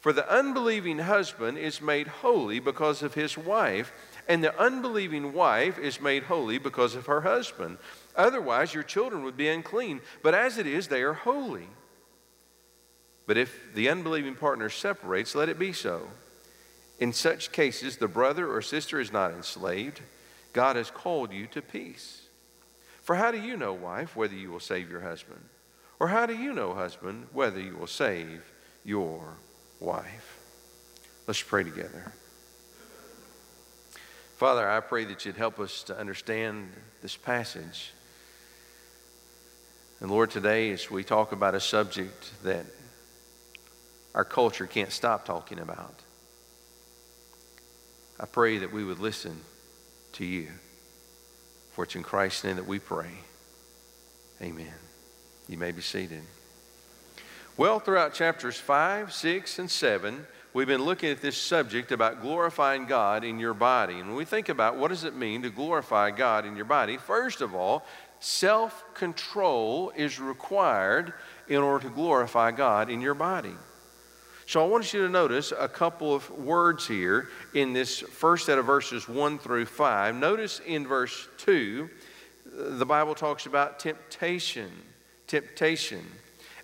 For 0.00 0.12
the 0.12 0.30
unbelieving 0.30 0.98
husband 0.98 1.58
is 1.58 1.80
made 1.80 2.06
holy 2.06 2.60
because 2.60 3.02
of 3.02 3.14
his 3.14 3.38
wife, 3.38 3.90
and 4.28 4.44
the 4.44 4.56
unbelieving 4.60 5.32
wife 5.32 5.78
is 5.78 6.00
made 6.00 6.24
holy 6.24 6.58
because 6.58 6.94
of 6.94 7.06
her 7.06 7.22
husband. 7.22 7.78
Otherwise, 8.14 8.74
your 8.74 8.82
children 8.82 9.24
would 9.24 9.36
be 9.36 9.48
unclean, 9.48 10.00
but 10.22 10.34
as 10.34 10.58
it 10.58 10.66
is, 10.66 10.88
they 10.88 11.02
are 11.02 11.14
holy. 11.14 11.68
But 13.26 13.38
if 13.38 13.74
the 13.74 13.88
unbelieving 13.88 14.34
partner 14.34 14.68
separates, 14.68 15.34
let 15.34 15.48
it 15.48 15.58
be 15.58 15.72
so. 15.72 16.08
In 16.98 17.12
such 17.12 17.52
cases, 17.52 17.96
the 17.96 18.08
brother 18.08 18.50
or 18.50 18.62
sister 18.62 19.00
is 19.00 19.12
not 19.12 19.32
enslaved. 19.32 20.00
God 20.52 20.76
has 20.76 20.90
called 20.90 21.32
you 21.32 21.46
to 21.48 21.62
peace. 21.62 22.22
For 23.02 23.16
how 23.16 23.30
do 23.30 23.40
you 23.40 23.56
know, 23.56 23.72
wife, 23.72 24.14
whether 24.16 24.34
you 24.34 24.50
will 24.50 24.60
save 24.60 24.90
your 24.90 25.00
husband? 25.00 25.40
Or 25.98 26.08
how 26.08 26.26
do 26.26 26.36
you 26.36 26.52
know, 26.52 26.74
husband, 26.74 27.28
whether 27.32 27.60
you 27.60 27.76
will 27.76 27.86
save 27.86 28.42
your 28.84 29.36
wife? 29.80 30.38
Let's 31.26 31.42
pray 31.42 31.64
together. 31.64 32.12
Father, 34.36 34.68
I 34.68 34.80
pray 34.80 35.04
that 35.04 35.24
you'd 35.24 35.36
help 35.36 35.60
us 35.60 35.82
to 35.84 35.98
understand 35.98 36.70
this 37.02 37.16
passage. 37.16 37.92
And 40.00 40.10
Lord, 40.10 40.30
today, 40.30 40.70
as 40.72 40.90
we 40.90 41.04
talk 41.04 41.32
about 41.32 41.54
a 41.54 41.60
subject 41.60 42.30
that 42.42 42.66
our 44.14 44.24
culture 44.24 44.66
can't 44.66 44.92
stop 44.92 45.24
talking 45.24 45.58
about. 45.58 45.94
I 48.18 48.26
pray 48.26 48.58
that 48.58 48.72
we 48.72 48.84
would 48.84 49.00
listen 49.00 49.40
to 50.12 50.24
you. 50.24 50.48
For 51.72 51.84
it's 51.84 51.96
in 51.96 52.04
Christ's 52.04 52.44
name 52.44 52.56
that 52.56 52.66
we 52.66 52.78
pray. 52.78 53.10
Amen. 54.40 54.72
You 55.48 55.58
may 55.58 55.72
be 55.72 55.82
seated. 55.82 56.22
Well, 57.56 57.80
throughout 57.80 58.14
chapters 58.14 58.56
5, 58.56 59.12
6, 59.12 59.58
and 59.58 59.70
7, 59.70 60.26
we've 60.52 60.68
been 60.68 60.84
looking 60.84 61.10
at 61.10 61.20
this 61.20 61.36
subject 61.36 61.90
about 61.90 62.22
glorifying 62.22 62.86
God 62.86 63.24
in 63.24 63.40
your 63.40 63.54
body. 63.54 63.94
And 63.94 64.08
when 64.08 64.16
we 64.16 64.24
think 64.24 64.48
about 64.48 64.76
what 64.76 64.88
does 64.88 65.04
it 65.04 65.16
mean 65.16 65.42
to 65.42 65.50
glorify 65.50 66.12
God 66.12 66.46
in 66.46 66.54
your 66.54 66.64
body, 66.64 66.96
first 66.96 67.40
of 67.40 67.54
all, 67.54 67.84
self 68.20 68.84
control 68.94 69.92
is 69.96 70.20
required 70.20 71.12
in 71.48 71.58
order 71.58 71.88
to 71.88 71.94
glorify 71.94 72.52
God 72.52 72.88
in 72.88 73.00
your 73.00 73.14
body. 73.14 73.54
So 74.46 74.62
I 74.62 74.66
want 74.66 74.92
you 74.92 75.02
to 75.02 75.08
notice 75.08 75.52
a 75.58 75.68
couple 75.68 76.14
of 76.14 76.28
words 76.30 76.86
here 76.86 77.28
in 77.54 77.72
this 77.72 78.00
first 78.00 78.46
set 78.46 78.58
of 78.58 78.66
verses 78.66 79.08
1 79.08 79.38
through 79.38 79.64
5. 79.64 80.14
Notice 80.16 80.60
in 80.66 80.86
verse 80.86 81.28
2, 81.38 81.88
the 82.44 82.84
Bible 82.84 83.14
talks 83.14 83.46
about 83.46 83.78
temptation. 83.78 84.70
Temptation. 85.26 86.04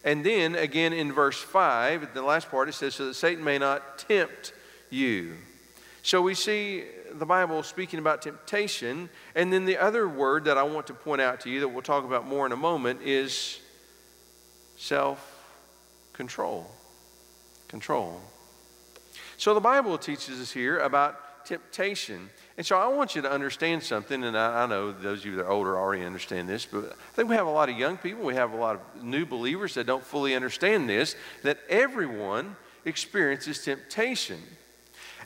And 0.04 0.25
then 0.25 0.56
again 0.56 0.92
in 0.92 1.10
verse 1.10 1.40
5, 1.40 2.12
the 2.12 2.22
last 2.22 2.50
part, 2.50 2.68
it 2.68 2.72
says, 2.72 2.96
so 2.96 3.06
that 3.06 3.14
Satan 3.14 3.42
may 3.42 3.56
not 3.56 3.99
tempt 3.99 4.52
you. 4.90 5.37
So 6.02 6.20
we 6.20 6.34
see 6.34 6.84
the 7.14 7.26
Bible 7.26 7.62
speaking 7.62 7.99
about 7.99 8.20
temptation. 8.20 9.08
And 9.34 9.50
then 9.50 9.64
the 9.64 9.78
other 9.78 10.06
word 10.06 10.44
that 10.44 10.58
I 10.58 10.64
want 10.64 10.87
to 10.88 10.94
point 10.94 11.22
out 11.22 11.40
to 11.42 11.50
you 11.50 11.60
that 11.60 11.68
we'll 11.68 11.82
talk 11.82 12.04
about 12.04 12.26
more 12.26 12.44
in 12.44 12.52
a 12.52 12.56
moment 12.56 13.00
is 13.02 13.58
self 14.76 15.38
control 16.12 16.70
control. 17.71 18.21
So 19.39 19.55
the 19.55 19.61
Bible 19.61 19.97
teaches 19.97 20.41
us 20.41 20.50
here 20.50 20.81
about 20.81 21.47
temptation. 21.47 22.29
And 22.59 22.67
so 22.67 22.77
I 22.77 22.89
want 22.89 23.15
you 23.15 23.23
to 23.23 23.31
understand 23.31 23.83
something, 23.83 24.23
and 24.25 24.37
I, 24.37 24.65
I, 24.65 24.67
know 24.67 24.93
those 24.93 25.21
of 25.21 25.27
you 25.27 25.37
that 25.37 25.47
are 25.47 25.50
older 25.50 25.79
already 25.79 26.05
understand 26.05 26.49
this, 26.49 26.67
but 26.67 26.85
I 26.85 27.15
think 27.15 27.31
we 27.31 27.37
have 27.37 27.47
a 27.47 27.50
lot 27.50 27.71
of 27.71 27.79
young 27.79 27.97
people, 27.97 28.25
we 28.25 28.35
have 28.35 28.53
a 28.53 28.57
lot 28.57 28.77
of 28.77 29.03
new 29.03 29.25
believers 29.25 29.75
that 29.75 29.87
don't 29.87 30.05
fully 30.05 30.35
understand 30.35 30.89
this, 30.89 31.17
that 31.43 31.59
everyone 31.71 32.57
experiences 32.85 33.65
temptation. 33.65 34.41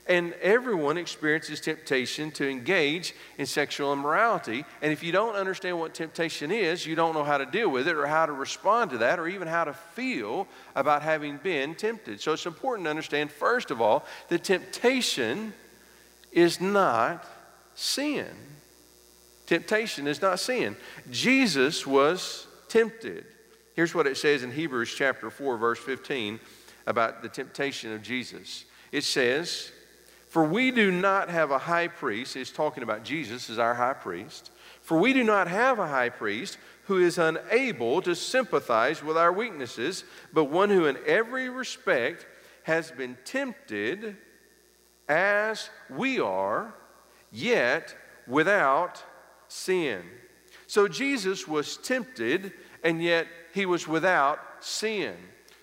And 0.06 0.34
everyone 0.34 0.98
experiences 0.98 1.60
temptation 1.60 2.30
to 2.32 2.46
engage 2.46 3.14
in 3.38 3.46
sexual 3.46 3.92
immorality. 3.92 4.66
And 4.82 4.92
if 4.92 5.02
you 5.02 5.12
don't 5.12 5.34
understand 5.34 5.78
what 5.78 5.94
temptation 5.94 6.50
is, 6.50 6.84
you 6.84 6.94
don't 6.94 7.14
know 7.14 7.24
how 7.24 7.38
to 7.38 7.46
deal 7.46 7.70
with 7.70 7.88
it 7.88 7.96
or 7.96 8.06
how 8.06 8.26
to 8.26 8.32
respond 8.32 8.90
to 8.90 8.98
that 8.98 9.18
or 9.18 9.26
even 9.26 9.48
how 9.48 9.64
to 9.64 9.72
feel 9.72 10.46
about 10.74 11.00
having 11.00 11.38
been 11.38 11.74
tempted. 11.74 12.20
So 12.20 12.34
it's 12.34 12.44
important 12.44 12.84
to 12.84 12.90
understand, 12.90 13.30
first 13.30 13.70
of 13.70 13.80
all, 13.80 14.04
that 14.28 14.44
temptation 14.44 15.54
is 16.32 16.60
not 16.60 17.24
sin. 17.74 18.28
Temptation 19.46 20.06
is 20.06 20.20
not 20.20 20.38
sin. 20.38 20.76
Jesus 21.10 21.86
was 21.86 22.46
tempted. 22.68 23.24
Here's 23.74 23.94
what 23.94 24.06
it 24.06 24.16
says 24.16 24.42
in 24.42 24.52
Hebrews 24.52 24.94
chapter 24.94 25.30
4, 25.30 25.56
verse 25.56 25.78
15 25.78 26.40
about 26.86 27.22
the 27.22 27.28
temptation 27.28 27.92
of 27.92 28.02
Jesus. 28.02 28.64
It 28.92 29.04
says, 29.04 29.72
for 30.34 30.42
we 30.42 30.72
do 30.72 30.90
not 30.90 31.30
have 31.30 31.52
a 31.52 31.58
high 31.58 31.86
priest, 31.86 32.34
he's 32.34 32.50
talking 32.50 32.82
about 32.82 33.04
Jesus 33.04 33.48
as 33.48 33.60
our 33.60 33.72
high 33.72 33.92
priest. 33.92 34.50
For 34.80 34.98
we 34.98 35.12
do 35.12 35.22
not 35.22 35.46
have 35.46 35.78
a 35.78 35.86
high 35.86 36.08
priest 36.08 36.58
who 36.86 36.98
is 36.98 37.18
unable 37.18 38.02
to 38.02 38.16
sympathize 38.16 39.00
with 39.00 39.16
our 39.16 39.32
weaknesses, 39.32 40.02
but 40.32 40.46
one 40.46 40.70
who 40.70 40.86
in 40.86 40.98
every 41.06 41.48
respect 41.48 42.26
has 42.64 42.90
been 42.90 43.16
tempted 43.24 44.16
as 45.08 45.70
we 45.88 46.18
are, 46.18 46.74
yet 47.30 47.94
without 48.26 49.04
sin. 49.46 50.02
So 50.66 50.88
Jesus 50.88 51.46
was 51.46 51.76
tempted, 51.76 52.52
and 52.82 53.00
yet 53.00 53.28
he 53.52 53.66
was 53.66 53.86
without 53.86 54.40
sin. 54.58 55.14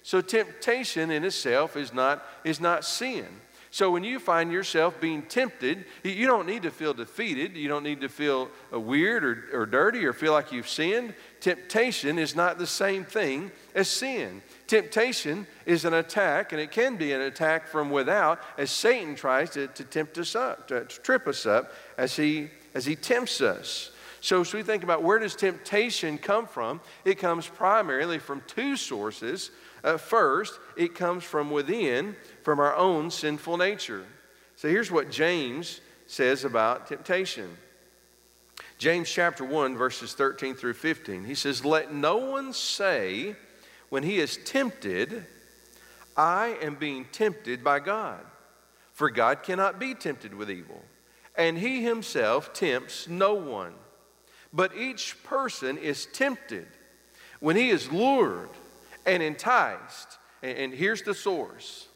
So 0.01 0.21
temptation 0.21 1.11
in 1.11 1.25
itself 1.25 1.75
is 1.75 1.93
not, 1.93 2.25
is 2.45 2.61
not 2.61 2.85
sin. 2.85 3.27
So 3.73 3.89
when 3.89 4.03
you 4.03 4.19
find 4.19 4.51
yourself 4.51 4.99
being 4.99 5.21
tempted, 5.21 5.85
you 6.03 6.27
don't 6.27 6.45
need 6.45 6.63
to 6.63 6.71
feel 6.71 6.93
defeated. 6.93 7.55
You 7.55 7.69
don't 7.69 7.83
need 7.83 8.01
to 8.01 8.09
feel 8.09 8.49
uh, 8.71 8.77
weird 8.77 9.23
or, 9.23 9.45
or 9.53 9.65
dirty 9.65 10.05
or 10.05 10.11
feel 10.11 10.33
like 10.33 10.51
you've 10.51 10.67
sinned. 10.67 11.13
Temptation 11.39 12.19
is 12.19 12.35
not 12.35 12.57
the 12.57 12.67
same 12.67 13.05
thing 13.05 13.49
as 13.73 13.87
sin. 13.87 14.41
Temptation 14.67 15.47
is 15.65 15.85
an 15.85 15.93
attack, 15.93 16.51
and 16.51 16.59
it 16.59 16.71
can 16.71 16.97
be 16.97 17.13
an 17.13 17.21
attack 17.21 17.65
from 17.65 17.89
without 17.89 18.41
as 18.57 18.71
Satan 18.71 19.15
tries 19.15 19.51
to, 19.51 19.67
to 19.67 19.85
tempt 19.85 20.17
us 20.17 20.35
up, 20.35 20.67
to, 20.67 20.83
to 20.83 20.99
trip 20.99 21.25
us 21.25 21.45
up 21.45 21.71
as 21.97 22.17
he, 22.17 22.49
as 22.75 22.85
he 22.85 22.97
tempts 22.97 23.39
us. 23.39 23.91
So, 24.19 24.41
as 24.41 24.53
we 24.53 24.63
think 24.63 24.83
about 24.83 25.01
where 25.01 25.17
does 25.17 25.35
temptation 25.35 26.17
come 26.17 26.45
from, 26.45 26.81
it 27.05 27.17
comes 27.17 27.47
primarily 27.47 28.19
from 28.19 28.43
two 28.47 28.75
sources. 28.75 29.49
Uh, 29.83 29.97
first, 29.97 30.59
it 30.75 30.95
comes 30.95 31.23
from 31.23 31.49
within, 31.49 32.15
from 32.43 32.59
our 32.59 32.75
own 32.75 33.09
sinful 33.09 33.57
nature. 33.57 34.05
So 34.55 34.69
here's 34.69 34.91
what 34.91 35.09
James 35.09 35.81
says 36.07 36.43
about 36.43 36.87
temptation. 36.87 37.57
James 38.77 39.09
chapter 39.09 39.43
1, 39.43 39.77
verses 39.77 40.13
13 40.13 40.55
through 40.55 40.73
15. 40.73 41.23
He 41.23 41.35
says, 41.35 41.65
Let 41.65 41.93
no 41.93 42.17
one 42.17 42.53
say 42.53 43.35
when 43.89 44.03
he 44.03 44.19
is 44.19 44.37
tempted, 44.37 45.25
I 46.15 46.57
am 46.61 46.75
being 46.75 47.05
tempted 47.11 47.63
by 47.63 47.79
God. 47.79 48.21
For 48.93 49.09
God 49.09 49.43
cannot 49.43 49.79
be 49.79 49.95
tempted 49.95 50.33
with 50.33 50.51
evil, 50.51 50.83
and 51.35 51.57
he 51.57 51.81
himself 51.81 52.53
tempts 52.53 53.07
no 53.07 53.33
one. 53.33 53.73
But 54.53 54.75
each 54.75 55.23
person 55.23 55.77
is 55.77 56.05
tempted 56.07 56.67
when 57.39 57.55
he 57.55 57.69
is 57.69 57.91
lured 57.91 58.49
and 59.05 59.21
enticed. 59.21 60.17
And 60.43 60.73
here's 60.73 61.03
the 61.03 61.13
source 61.13 61.87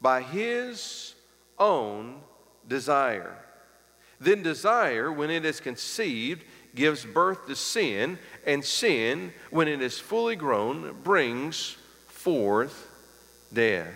by 0.00 0.22
his 0.22 1.14
own 1.58 2.20
desire. 2.68 3.36
Then 4.20 4.42
desire, 4.42 5.10
when 5.10 5.30
it 5.30 5.44
is 5.44 5.60
conceived, 5.60 6.44
gives 6.74 7.04
birth 7.04 7.46
to 7.48 7.56
sin, 7.56 8.18
and 8.46 8.64
sin, 8.64 9.32
when 9.50 9.68
it 9.68 9.82
is 9.82 9.98
fully 9.98 10.36
grown, 10.36 10.96
brings 11.02 11.76
forth 12.06 12.88
death. 13.52 13.88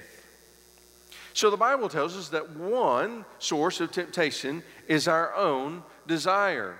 So 1.33 1.51
the 1.51 1.57
Bible 1.57 1.89
tells 1.89 2.17
us 2.17 2.29
that 2.31 2.57
one 2.57 3.25
source 3.39 3.81
of 3.81 3.93
temptation 3.93 4.63
is 4.89 5.07
our 5.07 5.35
own 5.35 5.83
desire. 6.07 6.77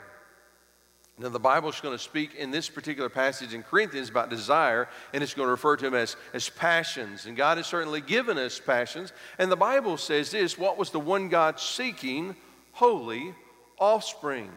Now, 1.19 1.31
the 1.31 1.41
Bible 1.41 1.71
is 1.71 1.81
going 1.81 1.97
to 1.97 2.03
speak 2.03 2.35
in 2.35 2.51
this 2.51 2.69
particular 2.69 3.09
passage 3.09 3.55
in 3.55 3.63
Corinthians 3.63 4.11
about 4.11 4.29
desire, 4.29 4.87
and 5.15 5.23
it's 5.23 5.33
going 5.33 5.47
to 5.47 5.51
refer 5.51 5.75
to 5.77 5.85
them 5.87 5.95
as, 5.95 6.15
as 6.35 6.51
passions. 6.51 7.25
And 7.25 7.35
God 7.35 7.57
has 7.57 7.67
certainly 7.67 8.03
given 8.03 8.37
us 8.37 8.61
passions. 8.61 9.15
And 9.39 9.51
the 9.51 9.57
Bible 9.57 9.97
says 9.97 10.31
this 10.31 10.59
what 10.59 10.77
was 10.77 10.91
the 10.91 11.01
one 11.01 11.31
God 11.31 11.59
seeking? 11.59 12.37
Holy 12.73 13.35
offspring. 13.79 14.51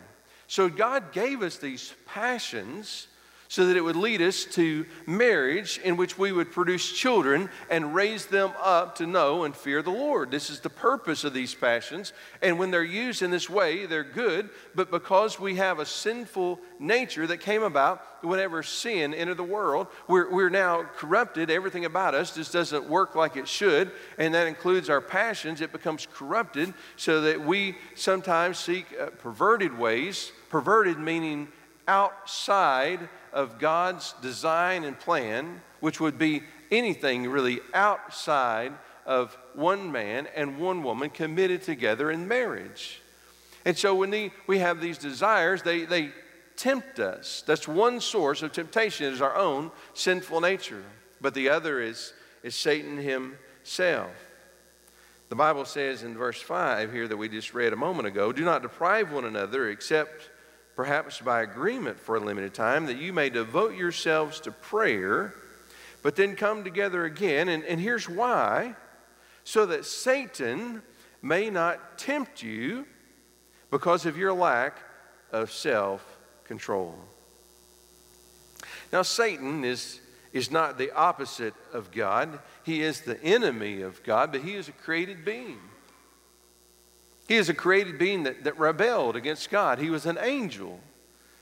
So 0.48 0.68
God 0.68 1.14
gave 1.14 1.44
us 1.44 1.58
these 1.58 1.94
passions 2.06 3.08
so 3.50 3.66
that 3.66 3.76
it 3.76 3.82
would 3.82 3.96
lead 3.96 4.22
us 4.22 4.46
to 4.46 4.86
marriage 5.08 5.80
in 5.84 5.98
which 5.98 6.20
we 6.20 6.32
would 6.32 6.52
produce 6.52 6.92
children 6.92 7.50
and 7.72 7.96
raise 7.96 8.28
them 8.28 8.52
up 8.62 8.96
to 8.96 9.08
know 9.08 9.44
and 9.44 9.56
fear 9.56 9.82
the 9.82 9.90
Lord. 9.90 10.30
This 10.30 10.52
is 10.52 10.60
the 10.60 10.70
purpose 10.70 11.24
of 11.24 11.34
these 11.34 11.56
passions. 11.56 12.14
And 12.44 12.60
when 12.60 12.70
they're 12.70 12.84
used 12.84 13.24
in 13.24 13.32
this 13.32 13.50
way, 13.50 13.88
they're 13.88 14.04
good. 14.04 14.52
But 14.76 14.92
because 14.92 15.40
we 15.40 15.56
have 15.56 15.80
a 15.80 15.86
sinful 15.86 16.60
nature 16.78 17.26
that 17.26 17.38
came 17.38 17.64
about 17.64 18.24
whenever 18.24 18.62
sin 18.62 19.16
entered 19.16 19.38
the 19.38 19.44
world, 19.44 19.88
we're, 20.08 20.30
we're 20.30 20.52
now 20.52 20.84
corrupted. 20.98 21.50
Everything 21.50 21.86
about 21.86 22.14
us 22.14 22.36
just 22.36 22.54
doesn't 22.54 22.88
work 22.88 23.16
like 23.16 23.36
it 23.36 23.48
should. 23.48 23.90
And 24.20 24.36
that 24.36 24.46
includes 24.46 24.92
our 24.92 25.02
passions. 25.02 25.60
It 25.60 25.72
becomes 25.72 26.08
corrupted 26.14 26.72
so 26.98 27.22
that 27.22 27.44
we 27.44 27.78
sometimes 27.96 28.60
seek 28.60 28.86
uh, 29.02 29.08
perverted 29.08 29.76
ways. 29.76 30.32
Perverted 30.50 31.00
meaning 31.00 31.48
outside 31.88 33.10
of 33.34 33.60
God's 33.60 34.14
design 34.22 34.84
and 34.84 35.00
plan, 35.00 35.62
which 35.80 36.00
would 36.00 36.18
be 36.18 36.44
anything 36.72 37.30
really 37.30 37.60
outside 37.74 38.74
of 39.06 39.38
one 39.56 39.92
man 39.92 40.28
and 40.36 40.60
one 40.60 40.84
woman 40.84 41.10
committed 41.10 41.64
together 41.64 42.12
in 42.12 42.28
marriage. 42.28 43.02
And 43.66 43.78
so 43.78 43.96
when 43.96 44.10
the, 44.10 44.32
we 44.48 44.60
have 44.60 44.82
these 44.82 44.98
desires, 44.98 45.64
they, 45.64 45.86
they 45.86 46.12
tempt 46.56 47.00
us. 47.00 47.44
That's 47.46 47.68
one 47.68 48.02
source 48.02 48.42
of 48.42 48.52
temptation 48.52 49.12
is 49.12 49.22
our 49.22 49.36
own 49.36 49.72
sinful 49.94 50.42
nature. 50.42 50.84
But 51.22 51.34
the 51.34 51.50
other 51.50 51.82
is, 51.82 52.14
is 52.44 52.56
Satan 52.56 52.98
himself. 52.98 54.12
The 55.30 55.36
Bible 55.36 55.66
says 55.66 56.04
in 56.04 56.18
verse 56.18 56.42
5 56.42 56.92
here 56.92 57.08
that 57.08 57.18
we 57.18 57.30
just 57.30 57.54
read 57.54 57.72
a 57.72 57.76
moment 57.76 58.08
ago 58.08 58.32
do 58.32 58.44
not 58.44 58.64
deprive 58.64 59.12
one 59.12 59.26
another 59.26 59.70
except 59.70 60.30
perhaps 60.80 61.20
by 61.20 61.42
agreement 61.42 62.00
for 62.00 62.16
a 62.16 62.22
limited 62.22 62.54
time, 62.54 62.86
that 62.86 62.96
you 62.96 63.12
may 63.12 63.30
devote 63.30 63.76
yourselves 63.76 64.40
to 64.40 64.50
prayer, 64.50 65.34
but 66.02 66.16
then 66.16 66.38
come 66.38 66.64
together 66.64 67.04
again. 67.04 67.50
And, 67.50 67.66
and 67.66 67.82
here's 67.82 68.08
why 68.08 68.76
so 69.44 69.66
that 69.66 69.84
Satan 69.84 70.82
may 71.22 71.50
not 71.50 71.98
tempt 71.98 72.42
you 72.42 72.86
because 73.70 74.06
of 74.06 74.18
your 74.18 74.32
lack 74.32 74.78
of 75.34 75.52
self 75.52 76.18
control. 76.46 76.96
Now, 78.94 79.02
Satan 79.02 79.66
is, 79.66 80.00
is 80.32 80.50
not 80.50 80.78
the 80.78 80.94
opposite 80.94 81.56
of 81.74 81.92
God, 81.92 82.40
he 82.64 82.84
is 82.84 83.02
the 83.02 83.22
enemy 83.22 83.82
of 83.82 84.02
God, 84.06 84.32
but 84.32 84.44
he 84.44 84.56
is 84.56 84.70
a 84.70 84.72
created 84.72 85.26
being. 85.26 85.60
He 87.30 87.36
is 87.36 87.48
a 87.48 87.54
created 87.54 88.00
being 88.00 88.24
that, 88.24 88.44
that 88.46 88.58
rebelled 88.58 89.16
against 89.16 89.52
God. 89.52 89.78
He 89.78 89.92
was 89.92 90.08
an 90.08 90.18
angel. 90.20 90.80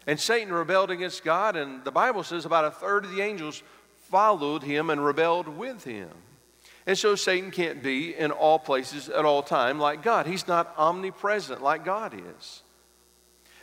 And 0.06 0.20
Satan 0.20 0.53
rebelled 0.53 0.91
against 0.91 1.24
God, 1.24 1.56
and 1.56 1.82
the 1.86 1.94
Bible 1.94 2.24
says 2.24 2.44
about 2.44 2.65
a 2.65 2.72
third 2.72 3.06
of 3.06 3.12
the 3.12 3.22
angels 3.22 3.63
followed 4.10 4.63
him 4.63 4.89
and 4.89 5.03
rebelled 5.03 5.48
with 5.48 5.86
him. 5.86 6.10
And 6.86 6.98
so 6.98 7.15
Satan 7.15 7.51
can't 7.51 7.82
be 7.82 8.13
in 8.13 8.32
all 8.32 8.60
places 8.60 9.08
at 9.08 9.24
all 9.24 9.41
time 9.41 9.79
like 9.79 10.03
God. 10.03 10.27
He's 10.27 10.46
not 10.46 10.74
omnipresent 10.77 11.63
like 11.63 11.86
God 11.86 12.13
is. 12.13 12.63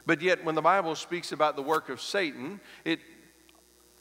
But 0.07 0.23
yet, 0.23 0.43
when 0.45 0.55
the 0.55 0.63
Bible 0.63 0.95
speaks 0.95 1.31
about 1.31 1.57
the 1.57 1.63
work 1.63 1.91
of 1.91 2.01
Satan, 2.01 2.59
it 2.87 3.01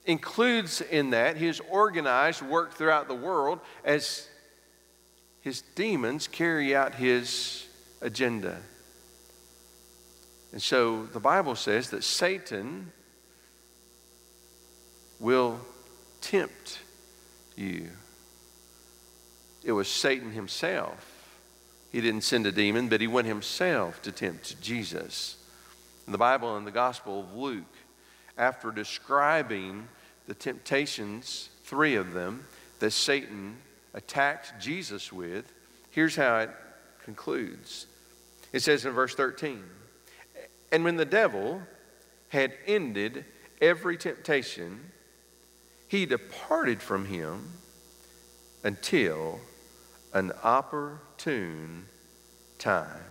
includes 0.06 0.80
in 0.80 1.10
that 1.10 1.36
his 1.36 1.62
organized 1.70 2.42
work 2.42 2.74
throughout 2.74 3.10
the 3.10 3.16
world 3.16 3.60
as 3.84 4.30
his 5.42 5.62
demons 5.76 6.30
carry 6.30 6.74
out 6.74 6.96
his 6.96 7.68
agenda. 8.04 8.58
And 10.52 10.62
so 10.62 11.06
the 11.08 11.20
Bible 11.20 11.56
says 11.56 11.90
that 11.90 12.04
Satan 12.04 12.92
will 15.20 15.60
tempt 16.22 16.80
you. 17.56 17.90
It 19.64 19.72
was 19.72 19.88
Satan 19.88 20.32
himself. 20.32 21.10
He 21.92 22.02
didn't 22.02 22.22
send 22.22 22.46
a 22.46 22.52
demon, 22.52 22.90
but 22.90 23.02
he 23.02 23.08
went 23.08 23.28
himself 23.28 24.02
to 24.02 24.12
tempt 24.12 24.60
Jesus. 24.62 25.38
In 26.06 26.12
the 26.12 26.18
Bible, 26.18 26.58
in 26.58 26.66
the 26.66 26.72
Gospel 26.72 27.22
of 27.22 27.36
Luke, 27.36 27.64
after 28.38 28.72
describing 28.72 29.88
the 30.28 30.34
temptations, 30.34 31.50
three 31.64 31.96
of 31.96 32.14
them, 32.14 32.46
that 32.80 32.92
Satan 32.92 33.58
attacked 33.94 34.60
Jesus 34.62 35.14
with, 35.14 35.52
here's 35.92 36.16
how 36.16 36.40
it 36.40 36.50
concludes. 37.06 37.86
It 38.54 38.62
says 38.62 38.86
in 38.86 38.94
verse 38.94 39.16
13, 39.16 39.64
And 40.72 40.84
when 40.84 40.96
the 40.96 41.06
devil 41.06 41.62
had 42.30 42.54
ended 42.66 43.26
every 43.62 43.98
temptation, 43.98 44.92
he 45.88 46.06
departed 46.06 46.82
from 46.82 47.06
him 47.06 47.52
until 48.64 49.42
an 50.14 50.32
opportune 50.44 51.86
time 52.60 53.02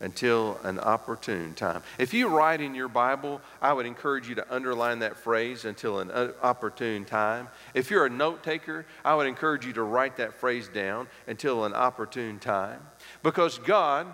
until 0.00 0.58
an 0.64 0.78
opportune 0.80 1.54
time. 1.54 1.82
If 1.98 2.14
you 2.14 2.28
write 2.28 2.60
in 2.60 2.74
your 2.74 2.88
Bible, 2.88 3.40
I 3.60 3.72
would 3.72 3.86
encourage 3.86 4.28
you 4.28 4.34
to 4.36 4.54
underline 4.54 5.00
that 5.00 5.16
phrase 5.16 5.66
until 5.66 6.00
an 6.00 6.10
uh, 6.10 6.32
opportune 6.42 7.04
time. 7.04 7.48
If 7.74 7.90
you're 7.90 8.06
a 8.06 8.10
note 8.10 8.42
taker, 8.42 8.86
I 9.04 9.14
would 9.14 9.26
encourage 9.26 9.66
you 9.66 9.74
to 9.74 9.82
write 9.82 10.16
that 10.16 10.34
phrase 10.34 10.68
down 10.68 11.06
until 11.26 11.66
an 11.66 11.74
opportune 11.74 12.38
time. 12.38 12.80
Because 13.22 13.58
God 13.58 14.06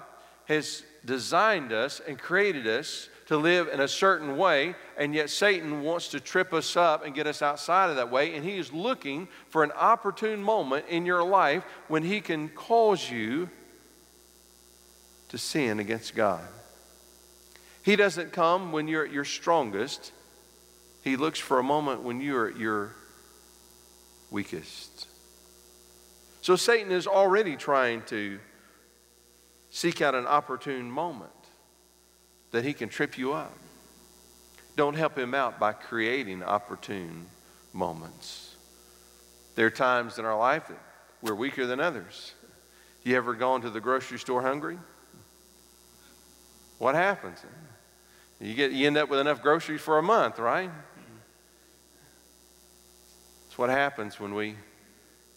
has 0.47 0.83
designed 1.05 1.73
us 1.73 2.01
and 2.07 2.19
created 2.19 2.67
us 2.67 3.09
to 3.27 3.37
live 3.37 3.69
in 3.69 3.81
a 3.81 3.89
certain 3.89 4.37
way, 4.37 4.75
and 4.97 5.15
yet 5.15 5.29
Satan 5.31 5.83
wants 5.83 6.09
to 6.09 6.21
trip 6.21 6.53
us 6.53 6.77
up 6.77 7.05
and 7.05 7.15
get 7.15 7.27
us 7.27 7.43
outside 7.43 7.91
of 7.91 7.97
that 7.97 8.11
way, 8.11 8.35
and 8.35 8.45
he 8.45 8.57
is 8.57 8.73
looking 8.73 9.27
for 9.49 9.65
an 9.65 9.73
opportune 9.73 10.43
moment 10.43 10.87
in 10.89 11.05
your 11.05 11.25
life 11.25 11.65
when 11.89 12.05
he 12.05 12.21
can 12.21 12.49
cause 12.49 13.11
you 13.11 13.49
to 15.29 15.39
sin 15.39 15.81
against 15.81 16.15
God. 16.15 16.47
He 17.83 17.97
doesn't 17.97 18.33
come 18.33 18.71
when 18.71 18.87
you're 18.89 19.05
at 19.05 19.13
your 19.13 19.25
strongest. 19.25 20.13
He 21.03 21.17
looks 21.17 21.41
for 21.41 21.59
a 21.59 21.65
moment 21.65 22.03
when 22.03 22.21
you're 22.21 22.49
at 22.49 22.57
your 22.57 22.95
weakest. 24.31 25.09
So 26.43 26.55
Satan 26.55 26.93
is 26.93 27.09
already 27.09 27.57
trying 27.57 28.03
to 28.03 28.39
seek 29.77 30.01
out 30.01 30.15
an 30.15 30.27
opportune 30.27 30.91
moment 30.91 31.31
that 32.51 32.65
he 32.65 32.73
can 32.73 32.89
trip 32.89 33.19
you 33.19 33.35
up. 33.35 33.53
Don't 34.75 34.95
help 34.95 35.19
him 35.19 35.35
out 35.35 35.61
by 35.61 35.75
creating 35.75 36.43
opportune 36.43 37.27
moments. 37.75 38.57
There 39.55 39.67
are 39.67 39.71
times 39.71 40.19
in 40.19 40.25
our 40.25 40.39
life 40.39 40.69
that 40.69 40.79
we're 41.21 41.35
weaker 41.35 41.67
than 41.67 41.79
others. 41.79 42.33
You 43.05 43.17
ever 43.17 43.35
gone 43.35 43.61
to 43.61 43.71
the 43.71 43.81
grocery 43.83 44.19
store 44.19 44.41
hungry? 44.41 44.79
what 46.79 46.95
happens? 46.95 47.45
You, 48.41 48.55
get, 48.55 48.73
you 48.73 48.87
end 48.87 48.97
up 48.97 49.11
with 49.11 49.21
enough 49.21 49.43
groceries 49.43 49.83
for 49.83 49.99
a 49.99 50.03
month, 50.03 50.39
right? 50.39 50.71
It's 53.47 53.59
what 53.59 53.69
happens 53.69 54.19
when 54.19 54.35
we, 54.35 54.57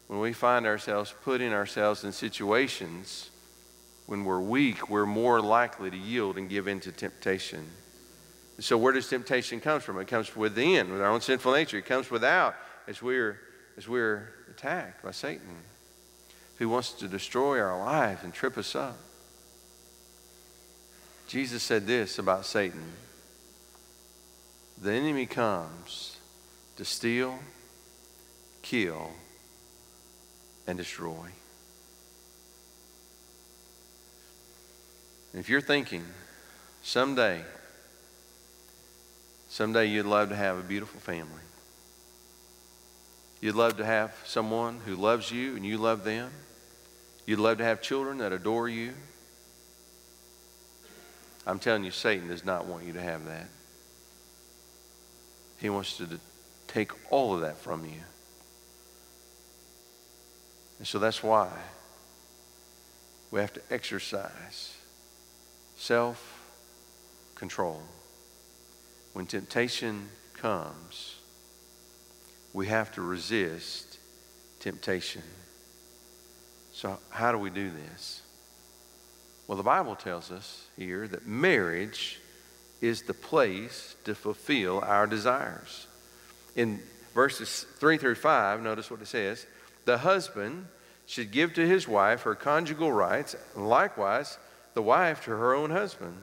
when 0.07 0.21
we 0.21 0.31
find 0.31 0.65
ourselves 0.65 1.13
putting 1.25 1.51
ourselves 1.51 2.05
in 2.05 2.13
situations 2.13 3.31
when 4.09 4.25
we're 4.25 4.41
weak, 4.41 4.89
we're 4.89 5.05
more 5.05 5.39
likely 5.39 5.91
to 5.91 5.95
yield 5.95 6.39
and 6.39 6.49
give 6.49 6.67
in 6.67 6.79
to 6.79 6.91
temptation. 6.91 7.63
So, 8.57 8.75
where 8.75 8.91
does 8.91 9.07
temptation 9.07 9.59
come 9.59 9.81
from? 9.81 9.99
It 9.99 10.07
comes 10.07 10.35
within, 10.35 10.91
with 10.91 10.99
our 10.99 11.11
own 11.11 11.21
sinful 11.21 11.53
nature. 11.53 11.77
It 11.77 11.85
comes 11.85 12.09
without 12.09 12.55
as 12.87 13.03
we're, 13.03 13.39
as 13.77 13.87
we're 13.87 14.33
attacked 14.49 15.03
by 15.03 15.11
Satan, 15.11 15.55
who 16.57 16.69
wants 16.69 16.93
to 16.93 17.07
destroy 17.07 17.59
our 17.59 17.77
lives 17.77 18.23
and 18.23 18.33
trip 18.33 18.57
us 18.57 18.73
up. 18.75 18.97
Jesus 21.27 21.61
said 21.61 21.85
this 21.85 22.17
about 22.17 22.47
Satan 22.47 22.81
The 24.81 24.91
enemy 24.91 25.27
comes 25.27 26.17
to 26.77 26.83
steal, 26.83 27.37
kill, 28.63 29.11
and 30.65 30.79
destroy. 30.79 31.27
And 35.33 35.39
if 35.39 35.49
you're 35.49 35.61
thinking 35.61 36.03
someday, 36.81 37.43
someday 39.49 39.85
you'd 39.87 40.05
love 40.05 40.29
to 40.29 40.35
have 40.35 40.57
a 40.57 40.63
beautiful 40.63 40.99
family, 40.99 41.43
you'd 43.41 43.55
love 43.55 43.77
to 43.77 43.85
have 43.85 44.13
someone 44.25 44.79
who 44.85 44.95
loves 44.95 45.31
you 45.31 45.55
and 45.55 45.65
you 45.65 45.77
love 45.77 46.03
them, 46.03 46.31
you'd 47.25 47.39
love 47.39 47.59
to 47.59 47.63
have 47.63 47.81
children 47.81 48.17
that 48.19 48.31
adore 48.31 48.67
you 48.67 48.93
I'm 51.49 51.57
telling 51.57 51.83
you, 51.83 51.89
Satan 51.89 52.27
does 52.27 52.45
not 52.45 52.65
want 52.65 52.85
you 52.85 52.93
to 52.93 53.01
have 53.01 53.25
that. 53.25 53.47
He 55.57 55.67
wants 55.67 55.97
to 55.97 56.19
take 56.67 56.91
all 57.11 57.33
of 57.33 57.41
that 57.41 57.57
from 57.57 57.85
you. 57.85 58.03
And 60.77 60.87
so 60.87 60.99
that's 60.99 61.23
why 61.23 61.49
we 63.31 63.39
have 63.39 63.51
to 63.53 63.61
exercise 63.71 64.75
self 65.79 66.39
control. 67.35 67.81
When 69.13 69.25
temptation 69.25 70.09
comes, 70.33 71.15
we 72.53 72.67
have 72.67 72.91
to 72.93 73.01
resist 73.01 73.97
temptation. 74.59 75.23
So, 76.73 76.99
how 77.09 77.31
do 77.31 77.37
we 77.37 77.49
do 77.49 77.71
this? 77.71 78.21
Well, 79.47 79.57
the 79.57 79.63
Bible 79.63 79.95
tells 79.95 80.31
us 80.31 80.67
here 80.77 81.07
that 81.07 81.25
marriage 81.25 82.19
is 82.81 83.03
the 83.03 83.13
place 83.13 83.95
to 84.03 84.13
fulfill 84.13 84.81
our 84.81 85.07
desires. 85.07 85.87
In 86.55 86.79
verses 87.15 87.65
3 87.79 87.97
through 87.97 88.15
5, 88.15 88.61
notice 88.61 88.91
what 88.91 89.01
it 89.01 89.07
says 89.07 89.45
The 89.85 89.99
husband 89.99 90.67
should 91.07 91.31
give 91.31 91.53
to 91.53 91.65
his 91.65 91.87
wife 91.87 92.21
her 92.23 92.35
conjugal 92.35 92.91
rights, 92.91 93.35
and 93.55 93.67
likewise 93.67 94.37
the 94.79 94.83
wife 94.83 95.25
to 95.25 95.31
her 95.31 95.53
own 95.53 95.71
husband. 95.71 96.15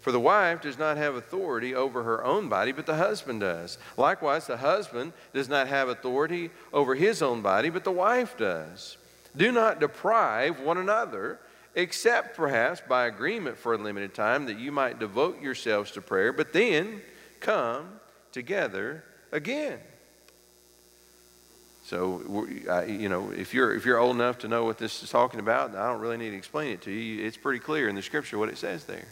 For 0.00 0.10
the 0.10 0.18
wife 0.18 0.62
does 0.62 0.78
not 0.78 0.96
have 0.96 1.16
authority 1.16 1.74
over 1.74 2.02
her 2.02 2.24
own 2.24 2.48
body, 2.48 2.72
but 2.72 2.86
the 2.86 2.94
husband 2.94 3.40
does. 3.40 3.76
Likewise, 3.98 4.46
the 4.46 4.56
husband 4.56 5.12
does 5.34 5.50
not 5.50 5.68
have 5.68 5.90
authority 5.90 6.48
over 6.72 6.94
his 6.94 7.20
own 7.20 7.42
body, 7.42 7.68
but 7.68 7.84
the 7.84 7.90
wife 7.90 8.38
does. 8.38 8.96
Do 9.36 9.52
not 9.52 9.80
deprive 9.80 10.60
one 10.60 10.78
another 10.78 11.40
except 11.74 12.38
perhaps 12.38 12.80
by 12.88 13.06
agreement 13.06 13.58
for 13.58 13.74
a 13.74 13.78
limited 13.78 14.14
time 14.14 14.46
that 14.46 14.58
you 14.58 14.72
might 14.72 14.98
devote 14.98 15.42
yourselves 15.42 15.90
to 15.90 16.00
prayer, 16.00 16.32
but 16.32 16.54
then 16.54 17.02
come 17.40 18.00
together 18.32 19.04
again. 19.30 19.78
So, 21.90 22.46
you 22.86 23.08
know, 23.08 23.32
if 23.32 23.52
you're, 23.52 23.74
if 23.74 23.84
you're 23.84 23.98
old 23.98 24.14
enough 24.14 24.38
to 24.38 24.48
know 24.48 24.64
what 24.64 24.78
this 24.78 25.02
is 25.02 25.10
talking 25.10 25.40
about, 25.40 25.74
I 25.74 25.88
don't 25.90 26.00
really 26.00 26.18
need 26.18 26.30
to 26.30 26.36
explain 26.36 26.70
it 26.70 26.82
to 26.82 26.92
you. 26.92 27.26
It's 27.26 27.36
pretty 27.36 27.58
clear 27.58 27.88
in 27.88 27.96
the 27.96 28.02
scripture 28.02 28.38
what 28.38 28.48
it 28.48 28.58
says 28.58 28.84
there. 28.84 29.08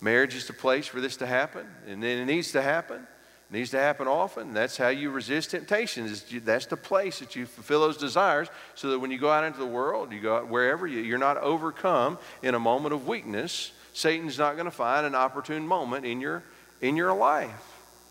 Marriage 0.00 0.36
is 0.36 0.46
the 0.46 0.52
place 0.52 0.86
for 0.86 1.00
this 1.00 1.16
to 1.16 1.26
happen, 1.26 1.66
and 1.88 2.00
then 2.00 2.18
it 2.18 2.26
needs 2.26 2.52
to 2.52 2.62
happen 2.62 3.04
It 3.50 3.52
needs 3.52 3.70
to 3.70 3.80
happen 3.80 4.06
often. 4.06 4.54
That's 4.54 4.76
how 4.76 4.90
you 4.90 5.10
resist 5.10 5.50
temptation. 5.50 6.08
That's 6.44 6.66
the 6.66 6.76
place 6.76 7.18
that 7.18 7.34
you 7.34 7.46
fulfill 7.46 7.80
those 7.80 7.96
desires 7.96 8.46
so 8.76 8.90
that 8.90 9.00
when 9.00 9.10
you 9.10 9.18
go 9.18 9.28
out 9.28 9.42
into 9.42 9.58
the 9.58 9.66
world, 9.66 10.12
you 10.12 10.20
go 10.20 10.36
out 10.36 10.46
wherever 10.46 10.86
you, 10.86 11.00
you're 11.00 11.18
not 11.18 11.36
overcome 11.38 12.18
in 12.44 12.54
a 12.54 12.60
moment 12.60 12.94
of 12.94 13.08
weakness. 13.08 13.72
Satan's 13.92 14.38
not 14.38 14.54
going 14.54 14.66
to 14.66 14.70
find 14.70 15.04
an 15.04 15.16
opportune 15.16 15.66
moment 15.66 16.06
in 16.06 16.20
your, 16.20 16.44
in 16.80 16.96
your 16.96 17.12
life. 17.12 17.69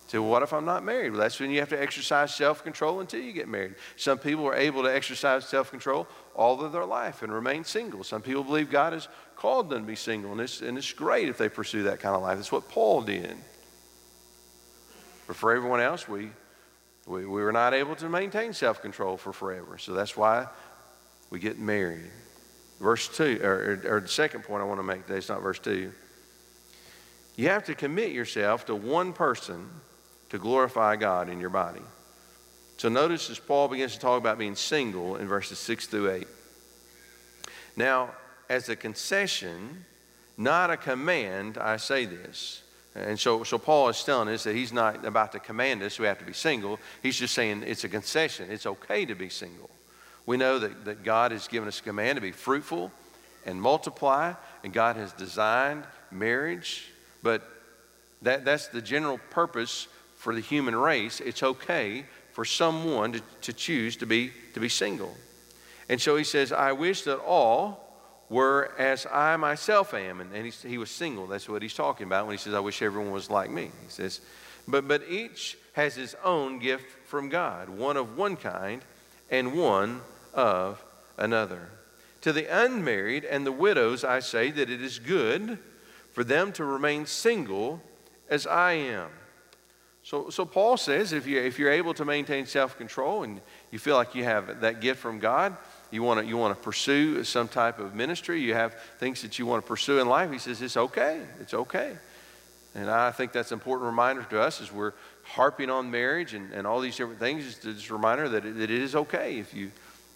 So, 0.09 0.23
what 0.23 0.41
if 0.41 0.53
I'm 0.53 0.65
not 0.65 0.83
married? 0.83 1.11
Well, 1.11 1.19
that's 1.19 1.39
when 1.39 1.51
you 1.51 1.59
have 1.59 1.69
to 1.69 1.79
exercise 1.79 2.33
self 2.33 2.63
control 2.63 2.99
until 2.99 3.21
you 3.21 3.31
get 3.31 3.47
married. 3.47 3.75
Some 3.95 4.17
people 4.17 4.43
are 4.47 4.55
able 4.55 4.81
to 4.81 4.91
exercise 4.91 5.47
self 5.47 5.69
control 5.69 6.07
all 6.33 6.59
of 6.65 6.71
their 6.71 6.85
life 6.85 7.21
and 7.21 7.31
remain 7.31 7.63
single. 7.63 8.03
Some 8.03 8.23
people 8.23 8.43
believe 8.43 8.71
God 8.71 8.93
has 8.93 9.07
called 9.35 9.69
them 9.69 9.83
to 9.83 9.87
be 9.87 9.95
single, 9.95 10.31
and 10.31 10.41
it's, 10.41 10.61
and 10.61 10.79
it's 10.79 10.91
great 10.93 11.29
if 11.29 11.37
they 11.37 11.47
pursue 11.47 11.83
that 11.83 11.99
kind 11.99 12.15
of 12.15 12.23
life. 12.23 12.37
That's 12.37 12.51
what 12.51 12.67
Paul 12.69 13.03
did. 13.03 13.37
But 15.27 15.35
for 15.35 15.55
everyone 15.55 15.79
else, 15.79 16.07
we, 16.07 16.31
we, 17.05 17.27
we 17.27 17.43
were 17.43 17.51
not 17.51 17.75
able 17.75 17.95
to 17.97 18.09
maintain 18.09 18.51
self 18.53 18.81
control 18.81 19.15
for 19.15 19.31
forever. 19.31 19.77
So 19.77 19.93
that's 19.93 20.17
why 20.17 20.47
we 21.29 21.37
get 21.37 21.59
married. 21.59 22.09
Verse 22.79 23.07
2, 23.15 23.41
or, 23.43 23.79
or, 23.85 23.97
or 23.97 23.99
the 23.99 24.07
second 24.07 24.43
point 24.43 24.63
I 24.63 24.65
want 24.65 24.79
to 24.79 24.83
make 24.83 25.05
today, 25.05 25.19
it's 25.19 25.29
not 25.29 25.43
verse 25.43 25.59
2. 25.59 25.91
You 27.35 27.49
have 27.49 27.65
to 27.65 27.75
commit 27.75 28.11
yourself 28.11 28.65
to 28.65 28.75
one 28.75 29.13
person 29.13 29.69
to 30.29 30.37
glorify 30.37 30.95
God 30.95 31.29
in 31.29 31.39
your 31.39 31.49
body. 31.49 31.81
So 32.77 32.87
notice 32.89 33.29
as 33.29 33.39
Paul 33.39 33.67
begins 33.67 33.93
to 33.93 33.99
talk 33.99 34.17
about 34.17 34.37
being 34.37 34.55
single 34.55 35.17
in 35.17 35.27
verses 35.27 35.59
6 35.59 35.87
through 35.87 36.11
8. 36.11 36.27
Now, 37.75 38.11
as 38.49 38.69
a 38.69 38.75
concession, 38.75 39.85
not 40.37 40.71
a 40.71 40.77
command, 40.77 41.57
I 41.57 41.77
say 41.77 42.05
this. 42.05 42.63
And 42.95 43.19
so, 43.19 43.43
so 43.43 43.57
Paul 43.57 43.89
is 43.89 44.03
telling 44.03 44.29
us 44.29 44.43
that 44.43 44.55
he's 44.55 44.73
not 44.73 45.05
about 45.05 45.31
to 45.33 45.39
command 45.39 45.83
us 45.83 45.99
we 45.99 46.05
have 46.05 46.19
to 46.19 46.25
be 46.25 46.33
single. 46.33 46.79
He's 47.03 47.17
just 47.17 47.33
saying 47.33 47.63
it's 47.65 47.83
a 47.83 47.89
concession. 47.89 48.49
It's 48.49 48.65
okay 48.65 49.05
to 49.05 49.15
be 49.15 49.29
single. 49.29 49.69
We 50.25 50.37
know 50.37 50.59
that, 50.59 50.85
that 50.85 51.03
God 51.03 51.31
has 51.31 51.47
given 51.47 51.67
us 51.67 51.79
a 51.79 51.83
command 51.83 52.17
to 52.17 52.21
be 52.21 52.31
fruitful 52.31 52.91
and 53.45 53.61
multiply, 53.61 54.33
and 54.63 54.73
God 54.73 54.95
has 54.95 55.11
designed 55.13 55.83
marriage, 56.11 56.91
but 57.23 57.47
that, 58.21 58.45
that's 58.45 58.67
the 58.67 58.81
general 58.81 59.19
purpose 59.29 59.87
for 60.19 60.35
the 60.35 60.41
human 60.41 60.75
race, 60.75 61.21
it's 61.21 61.41
okay 61.41 62.03
for 62.33 62.43
someone 62.43 63.13
to, 63.13 63.21
to 63.39 63.53
choose 63.53 63.95
to 63.95 64.05
be, 64.05 64.33
to 64.53 64.59
be 64.59 64.67
single. 64.67 65.15
And 65.87 65.99
so 65.99 66.17
he 66.17 66.25
says, 66.25 66.51
I 66.51 66.73
wish 66.73 67.03
that 67.03 67.19
all 67.19 67.95
were 68.29 68.73
as 68.77 69.07
I 69.09 69.37
myself 69.37 69.93
am. 69.93 70.19
And, 70.19 70.35
and 70.35 70.45
he, 70.45 70.51
he 70.67 70.77
was 70.77 70.91
single. 70.91 71.25
That's 71.25 71.47
what 71.47 71.61
he's 71.61 71.73
talking 71.73 72.05
about 72.05 72.27
when 72.27 72.33
he 72.33 72.37
says, 72.37 72.53
I 72.53 72.59
wish 72.59 72.81
everyone 72.81 73.13
was 73.13 73.29
like 73.29 73.49
me. 73.49 73.71
He 73.81 73.89
says, 73.89 74.19
but, 74.67 74.89
but 74.89 75.03
each 75.09 75.57
has 75.71 75.95
his 75.95 76.17
own 76.21 76.59
gift 76.59 77.07
from 77.07 77.29
God, 77.29 77.69
one 77.69 77.95
of 77.95 78.17
one 78.17 78.35
kind 78.35 78.83
and 79.31 79.57
one 79.57 80.01
of 80.33 80.83
another. 81.17 81.69
To 82.21 82.33
the 82.33 82.45
unmarried 82.45 83.23
and 83.23 83.45
the 83.45 83.53
widows, 83.53 84.03
I 84.03 84.19
say 84.19 84.51
that 84.51 84.69
it 84.69 84.81
is 84.81 84.99
good 84.99 85.59
for 86.11 86.25
them 86.25 86.51
to 86.53 86.65
remain 86.65 87.05
single 87.05 87.81
as 88.29 88.45
I 88.45 88.73
am. 88.73 89.07
So, 90.09 90.31
so 90.31 90.43
Paul 90.43 90.75
says 90.75 91.13
if, 91.13 91.27
you, 91.27 91.39
if 91.39 91.59
you're 91.59 91.71
able 91.71 91.93
to 91.93 92.03
maintain 92.03 92.47
self 92.47 92.75
control 92.79 93.21
and 93.21 93.39
you 93.69 93.77
feel 93.77 93.95
like 93.95 94.15
you 94.15 94.23
have 94.23 94.61
that 94.61 94.81
gift 94.81 94.99
from 94.99 95.19
God, 95.19 95.55
you 95.91 96.01
want 96.01 96.19
to 96.19 96.25
you 96.25 96.35
want 96.35 96.57
to 96.57 96.63
pursue 96.63 97.23
some 97.23 97.47
type 97.47 97.77
of 97.77 97.93
ministry, 97.93 98.41
you 98.41 98.55
have 98.55 98.73
things 98.97 99.21
that 99.21 99.37
you 99.37 99.45
want 99.45 99.63
to 99.63 99.67
pursue 99.67 99.99
in 99.99 100.09
life, 100.09 100.31
he 100.31 100.39
says 100.39 100.63
it's 100.63 100.77
okay. 100.77 101.21
It's 101.39 101.53
okay. 101.53 101.95
And 102.73 102.89
I 102.89 103.11
think 103.11 103.33
that's 103.33 103.51
an 103.51 103.59
important 103.59 103.85
reminder 103.85 104.23
to 104.31 104.41
us 104.41 104.61
as 104.61 104.71
we're 104.71 104.93
harping 105.21 105.69
on 105.69 105.91
marriage 105.91 106.33
and, 106.33 106.51
and 106.53 106.65
all 106.65 106.79
these 106.79 106.97
different 106.97 107.19
things, 107.19 107.45
just, 107.45 107.61
just 107.61 107.89
a 107.91 107.93
reminder 107.93 108.29
that 108.29 108.45
it, 108.45 108.57
that 108.57 108.71
it 108.71 108.81
is 108.81 108.95
okay 108.95 109.37
if 109.37 109.53
you 109.53 109.71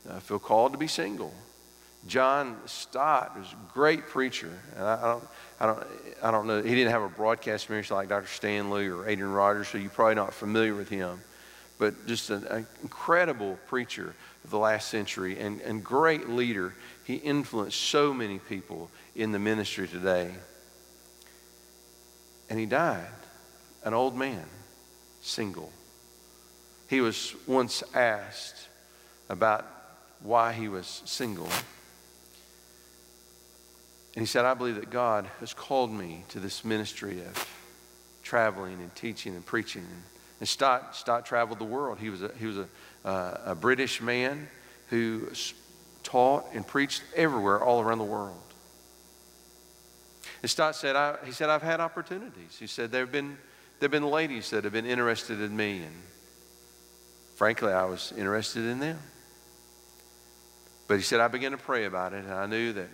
uh, 0.10 0.19
feel 0.19 0.39
called 0.39 0.71
to 0.71 0.79
be 0.79 0.88
single. 0.88 1.36
John 2.08 2.58
Stott 2.65 3.38
was 3.38 3.53
a 3.53 3.73
great 3.73 4.08
preacher. 4.08 4.51
And 4.75 4.86
I, 4.86 4.95
I, 4.95 5.01
don't, 5.03 5.23
I, 5.63 5.65
don't, 5.65 5.88
I 6.21 6.32
don't 6.32 6.45
know, 6.45 6.62
he 6.62 6.76
didn't 6.76 6.91
have 6.91 7.04
a 7.04 7.08
broadcast 7.08 7.69
ministry 7.69 7.95
like 7.95 8.10
Dr. 8.10 8.28
Stanley 8.28 8.88
or 8.88 9.08
Adrian 9.08 9.32
Rogers, 9.32 9.69
so 9.69 9.78
you're 9.78 9.89
probably 9.89 10.15
not 10.15 10.34
familiar 10.34 10.76
with 10.76 10.89
him. 10.89 11.21
But 11.78 12.06
just 12.06 12.30
an, 12.32 12.45
an 12.47 12.67
incredible 12.82 13.58
preacher 13.69 14.13
of 14.43 14.49
the 14.49 14.60
last 14.60 14.89
century 14.89 15.39
and, 15.39 15.62
and 15.62 15.82
great 15.82 16.28
leader. 16.28 16.76
He 17.06 17.15
influenced 17.15 17.80
so 17.80 18.13
many 18.13 18.39
people 18.39 18.91
in 19.15 19.32
the 19.32 19.39
ministry 19.39 19.88
today. 19.88 20.32
And 22.49 22.60
he 22.60 22.65
died, 22.65 23.08
an 23.86 23.93
old 23.93 24.17
man, 24.17 24.45
single. 25.21 25.71
He 26.89 26.99
was 26.99 27.36
once 27.47 27.84
asked 27.93 28.67
about 29.30 29.65
why 30.19 30.52
he 30.52 30.67
was 30.67 31.02
single. 31.06 31.47
And 34.15 34.21
he 34.21 34.28
said, 34.28 34.45
I 34.45 34.54
believe 34.54 34.76
that 34.76 34.91
God 34.91 35.26
has 35.39 35.54
called 35.54 35.91
me 35.91 36.23
to 36.30 36.39
this 36.39 36.63
ministry 36.63 37.19
of 37.21 37.49
traveling 38.23 38.80
and 38.80 38.93
teaching 38.95 39.36
and 39.36 39.45
preaching. 39.45 39.86
And 40.39 40.47
Stott, 40.47 40.95
Stott 40.95 41.26
traveled 41.26 41.60
the 41.60 41.65
world. 41.65 41.99
He 41.99 42.10
was, 42.10 42.21
a, 42.21 42.32
he 42.39 42.45
was 42.45 42.58
a, 42.58 42.67
uh, 43.06 43.38
a 43.45 43.56
British 43.56 44.02
man 44.02 44.47
who 44.89 45.30
taught 46.04 46.45
and 46.54 46.65
preached 46.65 47.02
everywhere, 47.15 47.60
all 47.60 47.82
around 47.82 47.97
the 47.97 48.04
world. 48.04 48.39
And 50.41 50.52
Stott 50.52 50.76
said, 50.76 50.95
I, 50.95 51.17
he 51.26 51.32
said, 51.32 51.49
I've 51.49 51.63
had 51.63 51.80
opportunities. 51.80 52.58
He 52.60 52.67
said, 52.67 52.91
there 52.91 53.02
have 53.02 53.12
been, 53.12 53.38
there 53.80 53.88
have 53.88 53.91
been 53.91 54.06
ladies 54.06 54.52
that 54.52 54.63
have 54.65 54.73
been 54.73 54.86
interested 54.86 55.41
in 55.41 55.56
me. 55.56 55.78
And 55.78 55.95
frankly, 57.36 57.71
I 57.71 57.86
was 57.86 58.13
interested 58.15 58.65
in 58.65 58.80
them. 58.80 58.99
But 60.88 60.97
he 60.97 61.02
said, 61.02 61.19
I 61.19 61.30
began 61.30 61.52
to 61.52 61.58
pray 61.58 61.86
about 61.86 62.13
it, 62.13 62.26
and 62.26 62.34
I 62.34 62.45
knew 62.45 62.73
that 62.73 62.89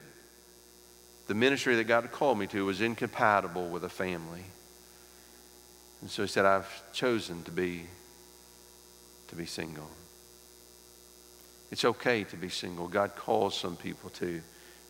the 1.29 1.35
ministry 1.35 1.75
that 1.75 1.83
God 1.83 2.11
called 2.11 2.39
me 2.39 2.47
to 2.47 2.65
was 2.65 2.81
incompatible 2.81 3.69
with 3.69 3.83
a 3.83 3.89
family. 3.89 4.43
And 6.01 6.09
so 6.09 6.23
he 6.23 6.27
said, 6.27 6.43
I've 6.43 6.91
chosen 6.91 7.43
to 7.43 7.51
be 7.51 7.83
to 9.27 9.35
be 9.35 9.45
single. 9.45 9.87
It's 11.69 11.85
okay 11.85 12.23
to 12.23 12.35
be 12.35 12.49
single. 12.49 12.87
God 12.87 13.15
calls 13.15 13.55
some 13.55 13.75
people 13.75 14.09
to, 14.09 14.41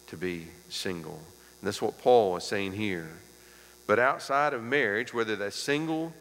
to 0.08 0.16
be 0.16 0.48
single. 0.70 1.20
And 1.60 1.68
that's 1.68 1.82
what 1.82 1.98
Paul 1.98 2.38
is 2.38 2.46
saying 2.46 2.72
here. 2.72 3.10
But 3.86 4.00
outside 4.00 4.54
of 4.54 4.64
marriage, 4.64 5.14
whether 5.14 5.36
that's 5.36 5.58
single 5.58 6.14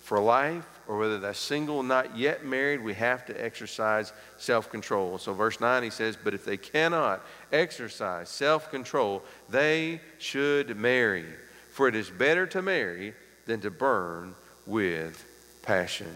for 0.00 0.18
life 0.18 0.66
or 0.88 0.96
whether 0.96 1.18
that's 1.18 1.38
single, 1.38 1.82
not 1.82 2.16
yet 2.16 2.46
married, 2.46 2.82
we 2.82 2.94
have 2.94 3.26
to 3.26 3.44
exercise 3.44 4.12
self 4.38 4.70
control. 4.70 5.18
So, 5.18 5.34
verse 5.34 5.60
9, 5.60 5.82
he 5.82 5.90
says, 5.90 6.16
But 6.16 6.32
if 6.32 6.46
they 6.46 6.56
cannot 6.56 7.24
exercise 7.52 8.30
self 8.30 8.70
control, 8.70 9.22
they 9.50 10.00
should 10.16 10.76
marry. 10.76 11.26
For 11.70 11.88
it 11.88 11.94
is 11.94 12.08
better 12.08 12.46
to 12.48 12.62
marry 12.62 13.12
than 13.44 13.60
to 13.60 13.70
burn 13.70 14.34
with 14.66 15.24
passion. 15.62 16.12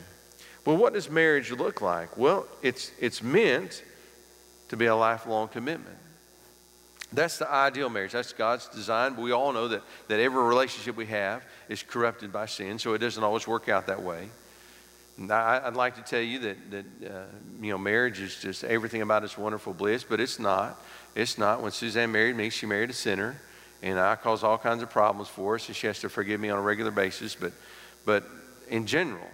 Well, 0.65 0.79
what 0.79 0.95
does 0.95 1.11
marriage 1.11 1.53
look 1.53 1.83
like? 1.83 2.17
Well, 2.17 2.47
it's, 2.63 2.93
it's 2.99 3.23
meant 3.23 3.85
to 4.69 4.77
be 4.77 4.87
a 4.87 4.97
lifelong 4.97 5.49
commitment. 5.49 5.99
That's 7.13 7.37
the 7.37 7.51
ideal 7.51 7.91
marriage. 7.91 8.13
That's 8.13 8.33
God's 8.33 8.69
design. 8.69 9.15
But 9.15 9.23
we 9.23 9.33
all 9.33 9.53
know 9.53 9.69
that, 9.69 9.83
that 10.09 10.19
every 10.19 10.43
relationship 10.43 10.97
we 10.97 11.07
have 11.07 11.45
is 11.69 11.83
corrupted 11.83 12.33
by 12.33 12.47
sin, 12.47 12.79
so 12.79 12.95
it 12.95 12.99
doesn't 12.99 13.23
always 13.23 13.47
work 13.47 13.69
out 13.69 13.87
that 13.89 14.03
way. 14.03 14.31
I, 15.31 15.61
would 15.65 15.77
like 15.77 15.97
to 15.97 16.03
tell 16.03 16.21
you 16.21 16.39
that, 16.41 16.71
that 16.71 16.85
uh, 17.11 17.25
you 17.61 17.71
know, 17.71 17.79
marriage 17.79 18.21
is 18.21 18.41
just 18.41 18.65
everything 18.65 19.03
about 19.03 19.25
its 19.25 19.37
wonderful 19.37 19.75
bliss, 19.75 20.05
but 20.05 20.21
it's 20.21 20.39
not. 20.39 20.81
It's 21.15 21.39
not. 21.39 21.63
When 21.63 21.71
Suzanne 21.71 22.11
married 22.13 22.37
me, 22.37 22.51
she 22.51 22.67
married 22.67 22.91
a 22.91 22.95
sinner, 22.95 23.37
and 23.83 23.99
I 23.99 24.17
cause 24.17 24.43
all 24.43 24.59
kinds 24.59 24.83
of 24.83 24.91
problems 24.91 25.29
for 25.29 25.53
her, 25.53 25.59
so 25.59 25.73
she 25.73 25.87
has 25.87 26.01
to 26.01 26.09
forgive 26.09 26.41
me 26.41 26.51
on 26.51 26.59
a 26.59 26.63
regular 26.63 26.91
basis. 26.91 27.35
But, 27.35 27.53
but 28.07 28.25
in 28.69 28.87
general, 28.87 29.29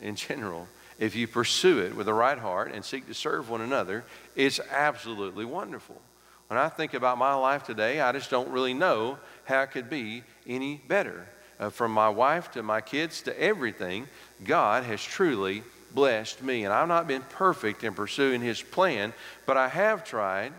in 0.00 0.16
general, 0.16 0.68
if 0.98 1.14
you 1.14 1.26
pursue 1.26 1.80
it 1.80 1.94
with 1.94 2.06
the 2.06 2.14
right 2.14 2.38
heart 2.38 2.72
and 2.72 2.84
seek 2.84 3.06
to 3.06 3.14
serve 3.14 3.48
one 3.48 3.60
another, 3.60 4.04
it's 4.34 4.60
absolutely 4.70 5.44
wonderful. 5.44 6.00
When 6.48 6.58
I 6.58 6.68
think 6.68 6.94
about 6.94 7.18
my 7.18 7.34
life 7.34 7.64
today, 7.64 8.00
I 8.00 8.12
just 8.12 8.30
don't 8.30 8.50
really 8.50 8.74
know 8.74 9.18
how 9.44 9.62
it 9.62 9.72
could 9.72 9.90
be 9.90 10.22
any 10.46 10.80
better. 10.88 11.26
Uh, 11.58 11.70
from 11.70 11.90
my 11.90 12.08
wife 12.08 12.50
to 12.52 12.62
my 12.62 12.80
kids 12.80 13.22
to 13.22 13.40
everything, 13.40 14.06
God 14.44 14.84
has 14.84 15.02
truly 15.02 15.62
blessed 15.94 16.42
me. 16.42 16.64
And 16.64 16.72
I've 16.72 16.88
not 16.88 17.08
been 17.08 17.22
perfect 17.22 17.82
in 17.82 17.94
pursuing 17.94 18.42
His 18.42 18.60
plan, 18.60 19.12
but 19.46 19.56
I 19.56 19.68
have 19.68 20.04
tried 20.04 20.52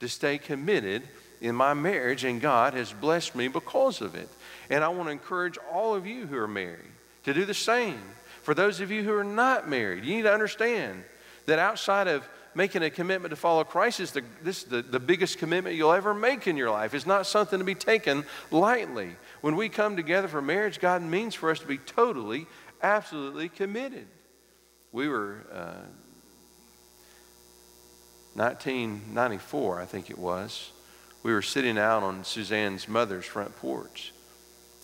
to 0.00 0.08
stay 0.08 0.38
committed 0.38 1.02
in 1.40 1.54
my 1.54 1.74
marriage, 1.74 2.24
and 2.24 2.40
God 2.40 2.74
has 2.74 2.92
blessed 2.92 3.34
me 3.34 3.48
because 3.48 4.00
of 4.00 4.14
it. 4.14 4.28
And 4.68 4.84
I 4.84 4.88
want 4.88 5.08
to 5.08 5.12
encourage 5.12 5.58
all 5.72 5.94
of 5.94 6.06
you 6.06 6.26
who 6.26 6.36
are 6.36 6.48
married 6.48 6.78
to 7.24 7.34
do 7.34 7.44
the 7.44 7.54
same. 7.54 8.00
For 8.42 8.54
those 8.54 8.80
of 8.80 8.90
you 8.90 9.02
who 9.02 9.14
are 9.14 9.24
not 9.24 9.68
married, 9.68 10.04
you 10.04 10.16
need 10.16 10.22
to 10.22 10.32
understand 10.32 11.04
that 11.46 11.58
outside 11.58 12.08
of 12.08 12.26
making 12.54 12.82
a 12.82 12.90
commitment 12.90 13.30
to 13.30 13.36
follow 13.36 13.64
Christ 13.64 14.00
is 14.00 14.12
the, 14.12 14.22
this, 14.42 14.64
the, 14.64 14.82
the 14.82 14.98
biggest 14.98 15.38
commitment 15.38 15.76
you'll 15.76 15.92
ever 15.92 16.12
make 16.12 16.46
in 16.46 16.56
your 16.56 16.70
life. 16.70 16.94
It's 16.94 17.06
not 17.06 17.26
something 17.26 17.58
to 17.58 17.64
be 17.64 17.74
taken 17.74 18.24
lightly. 18.50 19.14
When 19.40 19.56
we 19.56 19.68
come 19.68 19.96
together 19.96 20.28
for 20.28 20.42
marriage, 20.42 20.80
God 20.80 21.02
means 21.02 21.34
for 21.34 21.50
us 21.50 21.60
to 21.60 21.66
be 21.66 21.78
totally, 21.78 22.46
absolutely 22.82 23.48
committed. 23.48 24.06
We 24.92 25.08
were 25.08 25.46
uh, 25.52 25.86
1994, 28.34 29.80
I 29.80 29.84
think 29.86 30.10
it 30.10 30.18
was. 30.18 30.70
We 31.22 31.32
were 31.32 31.42
sitting 31.42 31.78
out 31.78 32.02
on 32.02 32.24
Suzanne's 32.24 32.88
mother's 32.88 33.24
front 33.24 33.54
porch, 33.56 34.12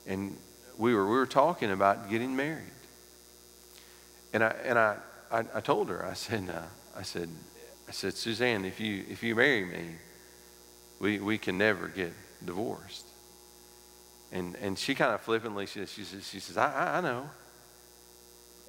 and 0.06 0.36
we 0.76 0.94
were 0.94 1.06
we 1.06 1.16
were 1.16 1.26
talking 1.26 1.70
about 1.70 2.10
getting 2.10 2.36
married. 2.36 2.72
And 4.32 4.44
I, 4.44 4.54
and 4.64 4.78
I, 4.78 4.96
I, 5.30 5.44
I 5.54 5.60
told 5.60 5.88
her, 5.88 6.04
I 6.04 6.12
said, 6.12 6.50
uh, 6.50 6.60
I 6.94 7.02
said, 7.02 7.30
I 7.88 7.92
said, 7.92 8.12
Suzanne, 8.14 8.66
if 8.66 8.80
you, 8.80 9.04
if 9.08 9.22
you 9.22 9.34
marry 9.34 9.64
me, 9.64 9.84
we, 10.98 11.18
we 11.20 11.38
can 11.38 11.56
never 11.56 11.88
get 11.88 12.12
divorced. 12.44 13.05
And, 14.32 14.56
and 14.56 14.78
she 14.78 14.94
kind 14.94 15.12
of 15.12 15.20
flippantly, 15.20 15.66
she, 15.66 15.86
she, 15.86 16.04
says, 16.04 16.28
she 16.28 16.40
says 16.40 16.56
I, 16.56 16.72
I, 16.72 16.98
I 16.98 17.00
know. 17.00 17.30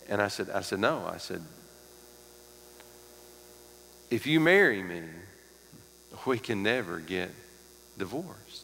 And 0.10 0.22
I 0.22 0.28
said, 0.28 0.50
I 0.50 0.62
said, 0.62 0.80
no. 0.80 1.06
I 1.12 1.18
said, 1.18 1.42
if 4.10 4.26
you 4.26 4.40
marry 4.40 4.82
me, 4.82 5.02
we 6.26 6.40
can 6.40 6.64
never 6.64 7.00
get 7.00 7.30
divorced. 7.98 8.64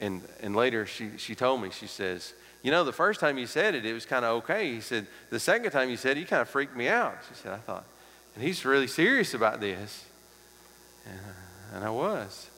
And, 0.00 0.22
and 0.42 0.54
later 0.54 0.86
she, 0.86 1.10
she 1.16 1.34
told 1.34 1.62
me, 1.62 1.70
she 1.70 1.86
says, 1.86 2.34
you 2.62 2.70
know, 2.70 2.84
the 2.84 2.92
first 2.92 3.20
time 3.20 3.38
you 3.38 3.46
said 3.46 3.74
it, 3.74 3.86
it 3.86 3.92
was 3.92 4.04
kind 4.04 4.24
of 4.24 4.42
okay. 4.42 4.72
He 4.72 4.80
said, 4.80 5.06
the 5.30 5.40
second 5.40 5.70
time 5.70 5.88
you 5.88 5.96
said 5.96 6.16
it, 6.16 6.20
you 6.20 6.26
kind 6.26 6.42
of 6.42 6.48
freaked 6.48 6.76
me 6.76 6.88
out. 6.88 7.16
She 7.28 7.34
said, 7.34 7.52
I 7.52 7.58
thought, 7.58 7.84
and 8.34 8.44
he's 8.44 8.64
really 8.64 8.86
serious 8.86 9.34
about 9.34 9.60
this. 9.60 10.04
And, 11.06 11.20
and 11.74 11.84
I 11.84 11.90
was. 11.90 12.50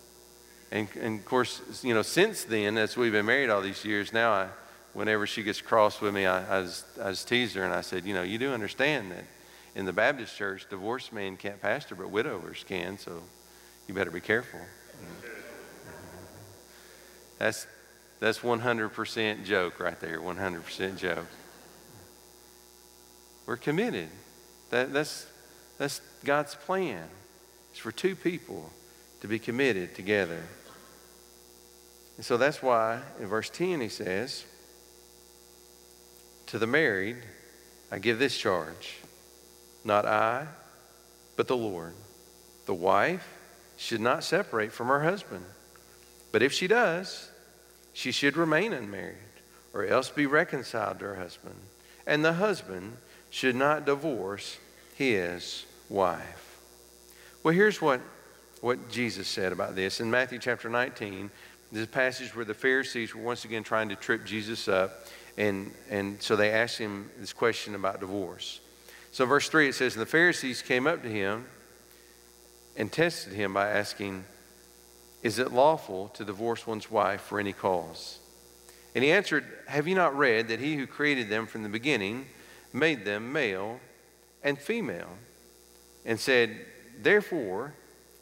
And, 0.71 0.89
and 1.01 1.21
of 1.21 1.25
course, 1.25 1.63
you 1.83 1.95
know, 1.95 2.03
since 2.03 2.45
then, 2.45 2.77
as 2.77 2.97
we've 2.97 3.13
been 3.13 3.27
married 3.27 3.49
all 3.49 3.63
these 3.63 3.85
years, 3.85 4.13
now 4.13 4.33
I, 4.33 4.49
whenever 4.93 5.27
she 5.27 5.43
gets 5.43 5.61
cross 5.61 6.01
with 6.01 6.15
me, 6.15 6.27
I, 6.27 6.59
I, 6.59 6.63
just, 6.63 6.85
I 7.03 7.11
just 7.11 7.29
tease 7.29 7.55
her 7.55 7.65
and 7.65 7.73
I 7.73 7.81
said, 7.81 8.05
you 8.05 8.15
know, 8.15 8.23
you 8.23 8.39
do 8.39 8.53
understand 8.53 9.11
that 9.13 9.25
in 9.75 9.87
the 9.87 9.93
Baptist 9.93 10.37
church, 10.37 10.69
divorced 10.69 11.13
men 11.13 11.37
can't 11.37 11.61
pastor, 11.61 11.95
but 11.95 12.11
widowers 12.11 12.65
can, 12.69 12.99
so 12.99 13.23
you 13.87 13.95
better 13.95 14.11
be 14.11 14.21
careful. 14.21 14.61
That's, 17.39 17.69
that's 18.19 18.41
100% 18.41 19.45
joke 19.45 19.79
right 19.79 20.01
there, 20.01 20.19
100% 20.19 20.99
joke. 20.99 21.29
We're 23.47 23.57
committed. 23.57 24.09
That, 24.71 24.93
that's, 24.93 25.25
that's 25.79 26.01
God's 26.25 26.57
plan. 26.57 27.05
It's 27.71 27.79
for 27.79 27.93
two 27.93 28.17
people 28.17 28.73
to 29.21 29.29
be 29.29 29.39
committed 29.39 29.95
together. 29.95 30.43
And 32.17 32.25
so 32.25 32.37
that's 32.37 32.63
why 32.63 33.01
in 33.21 33.27
verse 33.27 33.51
10 33.51 33.81
he 33.81 33.89
says, 33.89 34.45
To 36.47 36.59
the 36.59 36.67
married, 36.67 37.19
I 37.91 37.99
give 37.99 38.19
this 38.19 38.37
charge 38.37 38.99
not 39.85 40.05
I, 40.05 40.47
but 41.37 41.49
the 41.49 41.57
Lord. 41.57 41.95
The 42.67 42.75
wife 42.75 43.27
should 43.77 44.01
not 44.01 44.25
separate 44.25 44.73
from 44.73 44.89
her 44.89 45.03
husband. 45.03 45.45
But 46.31 46.43
if 46.43 46.53
she 46.53 46.67
does, 46.67 47.31
she 47.93 48.13
should 48.13 48.37
remain 48.37 48.73
unmarried, 48.73 49.17
or 49.73 49.87
else 49.87 50.11
be 50.11 50.27
reconciled 50.27 50.99
to 50.99 51.07
her 51.07 51.15
husband. 51.15 51.55
And 52.07 52.25
the 52.25 52.35
husband 52.35 52.97
should 53.31 53.57
not 53.57 53.87
divorce 53.87 54.59
his 54.95 55.65
wife. 55.89 56.61
Well, 57.43 57.55
here's 57.55 57.81
what, 57.81 58.01
what 58.61 58.89
Jesus 58.91 59.29
said 59.29 59.53
about 59.53 59.75
this. 59.75 60.01
In 60.01 60.11
Matthew 60.11 60.39
chapter 60.39 60.69
19, 60.69 61.31
this 61.71 61.87
passage 61.87 62.35
where 62.35 62.45
the 62.45 62.55
Pharisees 62.55 63.15
were 63.15 63.23
once 63.23 63.45
again 63.45 63.63
trying 63.63 63.89
to 63.91 63.97
trip 63.97 64.25
Jesus 64.25 64.69
up, 64.69 65.07
and, 65.37 65.73
and 65.91 66.21
so 66.21 66.35
they 66.35 66.51
asked 66.51 66.79
him 66.79 67.11
this 67.19 67.33
question 67.33 67.75
about 67.75 68.01
divorce. 68.01 68.61
So, 69.13 69.27
verse 69.27 69.49
3, 69.49 69.69
it 69.69 69.75
says, 69.75 69.95
And 69.95 70.03
the 70.03 70.07
Pharisees 70.07 70.63
came 70.63 70.87
up 70.87 71.03
to 71.03 71.09
him 71.09 71.47
and 72.77 72.91
tested 72.91 73.33
him 73.33 73.55
by 73.55 73.69
asking, 73.69 74.25
Is 75.23 75.39
it 75.39 75.53
lawful 75.53 76.09
to 76.15 76.25
divorce 76.25 76.67
one's 76.67 76.91
wife 76.91 77.23
for 77.23 77.39
any 77.39 77.53
cause? 77.53 78.19
And 78.95 79.05
he 79.05 79.13
answered, 79.13 79.45
Have 79.67 79.87
you 79.87 79.95
not 79.95 80.17
read 80.17 80.49
that 80.49 80.61
he 80.61 80.77
who 80.77 80.87
created 80.87 81.29
them 81.29 81.47
from 81.47 81.63
the 81.63 81.69
beginning 81.69 82.27
made 82.73 83.05
them 83.05 83.33
male 83.33 83.81
and 84.43 84.59
female? 84.59 85.19
And 86.05 86.19
said, 86.19 86.65
Therefore, 87.01 87.75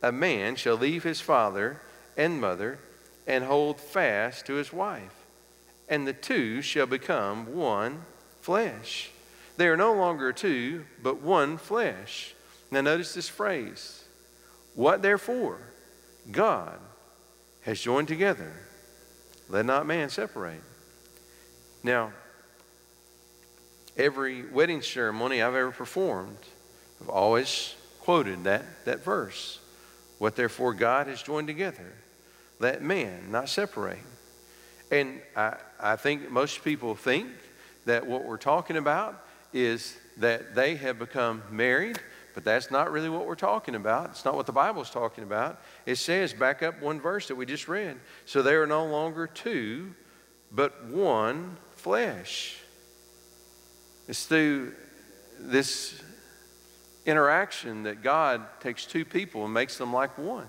a 0.02 0.12
man 0.12 0.56
shall 0.56 0.76
leave 0.76 1.02
his 1.02 1.20
father 1.20 1.80
and 2.16 2.40
mother 2.40 2.78
and 3.26 3.44
hold 3.44 3.80
fast 3.80 4.46
to 4.46 4.54
his 4.54 4.72
wife, 4.72 5.14
and 5.88 6.06
the 6.06 6.12
two 6.12 6.62
shall 6.62 6.86
become 6.86 7.54
one 7.54 8.02
flesh. 8.40 9.10
They 9.56 9.68
are 9.68 9.76
no 9.76 9.94
longer 9.94 10.32
two, 10.32 10.84
but 11.02 11.22
one 11.22 11.58
flesh. 11.58 12.34
Now, 12.70 12.80
notice 12.82 13.14
this 13.14 13.28
phrase 13.28 14.04
What 14.74 15.02
therefore 15.02 15.58
God 16.30 16.78
has 17.62 17.80
joined 17.80 18.08
together, 18.08 18.52
let 19.48 19.66
not 19.66 19.86
man 19.86 20.08
separate. 20.08 20.62
Now, 21.82 22.12
every 23.96 24.44
wedding 24.44 24.82
ceremony 24.82 25.42
I've 25.42 25.54
ever 25.54 25.70
performed, 25.70 26.38
I've 27.00 27.08
always 27.08 27.74
quoted 28.00 28.44
that, 28.44 28.84
that 28.84 29.04
verse. 29.04 29.60
What 30.18 30.36
therefore 30.36 30.74
God 30.74 31.06
has 31.08 31.22
joined 31.22 31.46
together, 31.46 31.92
let 32.58 32.82
man 32.82 33.30
not 33.30 33.48
separate. 33.48 33.98
And 34.90 35.20
I, 35.36 35.56
I 35.80 35.96
think 35.96 36.30
most 36.30 36.64
people 36.64 36.94
think 36.94 37.28
that 37.84 38.06
what 38.06 38.24
we're 38.24 38.36
talking 38.36 38.76
about 38.76 39.22
is 39.52 39.96
that 40.18 40.54
they 40.54 40.76
have 40.76 40.98
become 40.98 41.42
married, 41.50 41.98
but 42.34 42.44
that's 42.44 42.70
not 42.70 42.90
really 42.90 43.08
what 43.08 43.26
we're 43.26 43.34
talking 43.34 43.74
about. 43.74 44.10
It's 44.10 44.24
not 44.24 44.34
what 44.34 44.46
the 44.46 44.52
Bible's 44.52 44.90
talking 44.90 45.24
about. 45.24 45.60
It 45.86 45.96
says, 45.96 46.32
back 46.32 46.62
up 46.62 46.80
one 46.80 47.00
verse 47.00 47.28
that 47.28 47.34
we 47.34 47.46
just 47.46 47.68
read. 47.68 47.96
So 48.24 48.42
they 48.42 48.54
are 48.54 48.66
no 48.66 48.84
longer 48.86 49.26
two, 49.26 49.94
but 50.52 50.84
one 50.86 51.56
flesh. 51.76 52.56
It's 54.08 54.26
through 54.26 54.74
this 55.38 56.00
interaction 57.06 57.84
that 57.84 58.02
God 58.02 58.42
takes 58.60 58.84
two 58.84 59.04
people 59.04 59.44
and 59.44 59.54
makes 59.54 59.78
them 59.78 59.92
like 59.92 60.18
one. 60.18 60.46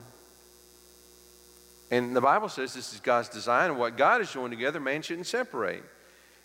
And 1.89 2.15
the 2.15 2.21
Bible 2.21 2.49
says 2.49 2.73
this 2.73 2.93
is 2.93 2.99
God's 2.99 3.29
design, 3.29 3.69
and 3.69 3.79
what 3.79 3.95
God 3.95 4.19
has 4.19 4.31
joined 4.31 4.51
together, 4.51 4.79
man 4.79 5.01
shouldn't 5.01 5.27
separate. 5.27 5.83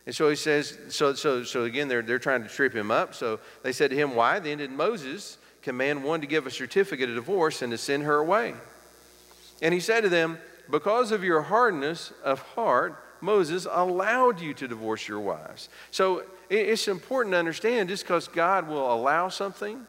And 0.07 0.15
so 0.15 0.29
he 0.29 0.37
says, 0.37 0.79
so, 0.89 1.15
so, 1.15 1.45
so 1.45 1.65
again, 1.65 1.89
they're, 1.89 2.03
they're 2.03 2.19
trying 2.19 2.43
to 2.43 2.49
trip 2.49 2.75
him 2.75 2.91
up. 2.91 3.15
So 3.15 3.41
they 3.63 3.73
said 3.73 3.91
to 3.91 3.97
him, 3.97 4.15
Why 4.15 4.39
then 4.39 4.59
did 4.59 4.71
Moses 4.71 5.39
command 5.63 6.03
one 6.03 6.21
to 6.21 6.27
give 6.27 6.47
a 6.47 6.51
certificate 6.51 7.09
of 7.09 7.15
divorce 7.15 7.63
and 7.63 7.71
to 7.71 7.79
send 7.79 8.03
her 8.03 8.17
away? 8.17 8.55
And 9.61 9.73
he 9.73 9.81
said 9.81 10.03
to 10.03 10.09
them, 10.09 10.39
Because 10.71 11.13
of 11.13 11.23
your 11.23 11.43
hardness 11.43 12.13
of 12.25 12.41
heart, 12.41 13.03
Moses 13.21 13.67
allowed 13.71 14.41
you 14.41 14.55
to 14.55 14.67
divorce 14.67 15.07
your 15.07 15.21
wives. 15.21 15.69
So 15.93 16.25
it's 16.51 16.89
important 16.89 17.35
to 17.35 17.39
understand 17.39 17.89
just 17.89 18.03
because 18.03 18.27
God 18.27 18.69
will 18.69 18.93
allow 18.93 19.29
something 19.29 19.87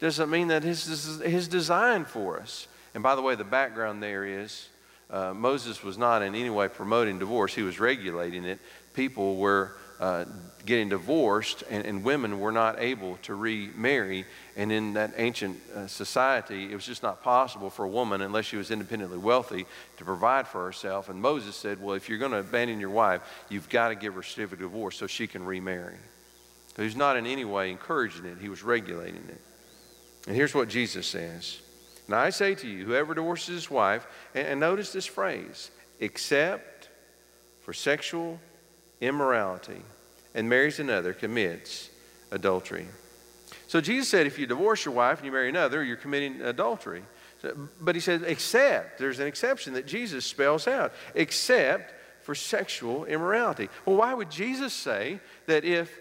doesn't 0.00 0.30
mean 0.30 0.48
that 0.48 0.62
his, 0.62 1.20
his 1.20 1.48
design 1.48 2.04
for 2.04 2.40
us. 2.40 2.66
And 2.94 3.02
by 3.02 3.14
the 3.14 3.22
way, 3.22 3.34
the 3.34 3.44
background 3.44 4.02
there 4.02 4.24
is 4.24 4.68
uh, 5.10 5.34
Moses 5.34 5.82
was 5.82 5.98
not 5.98 6.22
in 6.22 6.34
any 6.34 6.50
way 6.50 6.68
promoting 6.68 7.18
divorce, 7.18 7.54
he 7.54 7.62
was 7.62 7.80
regulating 7.80 8.44
it 8.44 8.60
people 8.94 9.36
were 9.36 9.72
uh, 9.98 10.24
getting 10.64 10.88
divorced 10.88 11.62
and, 11.70 11.84
and, 11.84 12.02
women 12.02 12.40
were 12.40 12.52
not 12.52 12.80
able 12.80 13.18
to 13.22 13.34
remarry. 13.34 14.24
And 14.56 14.72
in 14.72 14.94
that 14.94 15.12
ancient 15.16 15.58
uh, 15.74 15.86
society, 15.86 16.70
it 16.70 16.74
was 16.74 16.86
just 16.86 17.02
not 17.02 17.22
possible 17.22 17.68
for 17.68 17.84
a 17.84 17.88
woman, 17.88 18.22
unless 18.22 18.46
she 18.46 18.56
was 18.56 18.70
independently 18.70 19.18
wealthy, 19.18 19.66
to 19.98 20.04
provide 20.04 20.48
for 20.48 20.64
herself. 20.64 21.10
And 21.10 21.20
Moses 21.20 21.54
said, 21.54 21.82
Well, 21.82 21.94
if 21.94 22.08
you're 22.08 22.18
going 22.18 22.32
to 22.32 22.38
abandon 22.38 22.80
your 22.80 22.90
wife, 22.90 23.20
you've 23.50 23.68
got 23.68 23.88
to 23.88 23.94
give 23.94 24.14
her 24.14 24.20
a 24.20 24.24
certificate 24.24 24.64
of 24.64 24.72
divorce 24.72 24.96
so 24.96 25.06
she 25.06 25.26
can 25.26 25.44
remarry. 25.44 25.96
So 26.76 26.82
he's 26.82 26.96
not 26.96 27.16
in 27.16 27.26
any 27.26 27.44
way 27.44 27.70
encouraging 27.70 28.24
it, 28.24 28.38
he 28.40 28.48
was 28.48 28.62
regulating 28.62 29.24
it. 29.28 29.40
And 30.26 30.36
here's 30.36 30.54
what 30.54 30.68
Jesus 30.68 31.06
says 31.06 31.60
Now 32.08 32.18
I 32.18 32.30
say 32.30 32.54
to 32.56 32.68
you, 32.68 32.84
whoever 32.84 33.14
divorces 33.14 33.54
his 33.54 33.70
wife, 33.70 34.06
and, 34.34 34.46
and 34.46 34.60
notice 34.60 34.92
this 34.92 35.06
phrase, 35.06 35.70
except 35.98 36.88
for 37.60 37.72
sexual 37.72 38.40
immorality 39.00 39.82
and 40.34 40.48
marries 40.48 40.78
another 40.78 41.12
commits 41.12 41.90
adultery. 42.30 42.86
So 43.66 43.80
Jesus 43.80 44.08
said 44.08 44.26
if 44.26 44.38
you 44.38 44.46
divorce 44.46 44.84
your 44.84 44.94
wife 44.94 45.18
and 45.18 45.26
you 45.26 45.32
marry 45.32 45.48
another, 45.48 45.82
you're 45.82 45.96
committing 45.96 46.42
adultery. 46.42 47.02
But 47.80 47.94
he 47.94 48.00
said, 48.00 48.22
except, 48.26 48.98
there's 48.98 49.18
an 49.18 49.26
exception 49.26 49.72
that 49.74 49.86
Jesus 49.86 50.26
spells 50.26 50.68
out, 50.68 50.92
except 51.14 51.94
for 52.22 52.34
sexual 52.34 53.06
immorality. 53.06 53.68
Well, 53.86 53.96
why 53.96 54.12
would 54.12 54.30
Jesus 54.30 54.74
say 54.74 55.20
that 55.46 55.64
if 55.64 55.98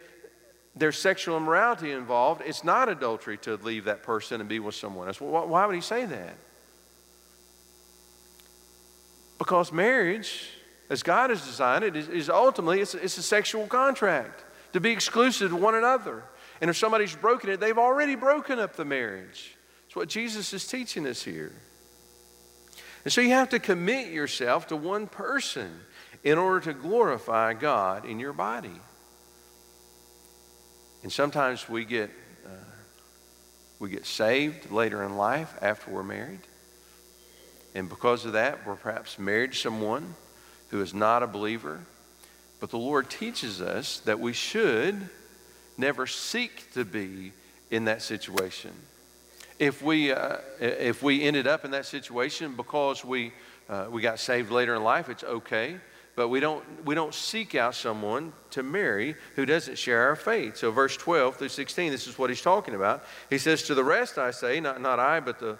there's 0.75 0.97
sexual 0.97 1.38
immorality 1.38 1.91
involved, 1.91 2.41
it's 2.45 2.63
not 2.63 2.89
adultery 2.89 3.38
to 3.39 3.55
leave 3.58 3.86
that 3.86 4.03
person 4.03 4.39
and 4.39 4.49
be 4.49 4.60
with 4.60 4.75
someone 4.75 5.08
else? 5.08 5.19
Why 5.19 5.65
would 5.65 5.75
he 5.75 5.82
say 5.82 6.05
that? 6.05 6.36
Because 9.38 9.71
marriage 9.71 10.49
as 10.89 11.03
God 11.03 11.29
has 11.29 11.45
designed 11.45 11.84
it, 11.84 11.95
is, 11.95 12.10
is 12.10 12.29
ultimately 12.29 12.82
it's, 12.82 12.95
it's 12.95 13.17
a 13.17 13.23
sexual 13.23 13.67
contract 13.67 14.43
to 14.73 14.79
be 14.79 14.91
exclusive 14.91 15.51
to 15.51 15.55
one 15.55 15.75
another. 15.75 16.23
And 16.62 16.69
if 16.69 16.77
somebody's 16.77 17.15
broken 17.15 17.49
it, 17.51 17.60
they've 17.60 17.77
already 17.77 18.15
broken 18.15 18.60
up 18.60 18.75
the 18.75 18.86
marriage. 18.86 19.55
That's 19.86 19.95
what 19.95 20.10
Jesus 20.10 20.51
is 20.53 20.67
teaching 20.67 21.08
us 21.08 21.23
here. 21.23 21.53
And 23.03 23.13
so 23.13 23.21
you 23.21 23.29
have 23.29 23.49
to 23.49 23.60
commit 23.60 24.12
yourself 24.12 24.67
to 24.67 24.75
one 24.75 25.08
person 25.08 25.71
in 26.23 26.38
order 26.38 26.60
to 26.71 26.73
glorify 26.73 27.53
God 27.53 28.05
in 28.05 28.19
your 28.19 28.34
body. 28.34 28.82
And 31.03 31.12
sometimes 31.12 31.69
we 31.69 31.85
get, 31.85 32.09
uh, 32.45 32.49
we 33.79 33.89
get 33.89 34.05
saved 34.05 34.71
later 34.71 35.03
in 35.03 35.15
life 35.15 35.53
after 35.62 35.91
we're 35.91 36.03
married. 36.03 36.41
And 37.75 37.88
because 37.88 38.25
of 38.25 38.33
that, 38.33 38.65
we're 38.65 38.75
perhaps 38.75 39.17
married 39.17 39.53
to 39.53 39.57
someone 39.57 40.15
who 40.69 40.81
is 40.81 40.93
not 40.93 41.23
a 41.23 41.27
believer. 41.27 41.79
But 42.59 42.71
the 42.71 42.77
Lord 42.77 43.09
teaches 43.09 43.62
us 43.62 43.99
that 44.01 44.19
we 44.19 44.33
should 44.33 45.09
never 45.77 46.05
seek 46.05 46.71
to 46.73 46.83
be 46.83 47.31
in 47.71 47.85
that 47.85 48.01
situation. 48.01 48.71
If 49.59 49.81
we, 49.81 50.12
uh, 50.12 50.38
if 50.59 51.01
we 51.03 51.23
ended 51.23 51.47
up 51.47 51.65
in 51.65 51.71
that 51.71 51.85
situation 51.85 52.55
because 52.55 53.05
we, 53.05 53.31
uh, 53.69 53.88
we 53.89 54.01
got 54.01 54.19
saved 54.19 54.51
later 54.51 54.75
in 54.75 54.83
life, 54.83 55.09
it's 55.09 55.23
okay. 55.23 55.77
But 56.19 56.27
we 56.27 56.41
don't, 56.41 56.65
we 56.86 56.95
don't 56.95 57.13
seek 57.13 57.55
out 57.55 57.75
someone 57.75 58.34
to 58.49 58.62
marry 58.62 59.15
who 59.38 59.45
doesn't 59.45 59.77
share 59.77 60.03
our 60.10 60.17
faith. 60.17 60.58
So, 60.58 60.69
verse 60.69 60.97
12 60.97 61.38
through 61.38 61.47
16, 61.47 61.93
this 61.93 62.08
is 62.08 62.19
what 62.19 62.29
he's 62.29 62.41
talking 62.41 62.75
about. 62.75 63.05
He 63.29 63.38
says, 63.38 63.63
To 63.63 63.73
the 63.73 63.86
rest 63.86 64.17
I 64.17 64.32
say, 64.32 64.60
not, 64.60 64.82
not 64.82 64.99
I, 64.99 65.21
but 65.21 65.39
the, 65.39 65.58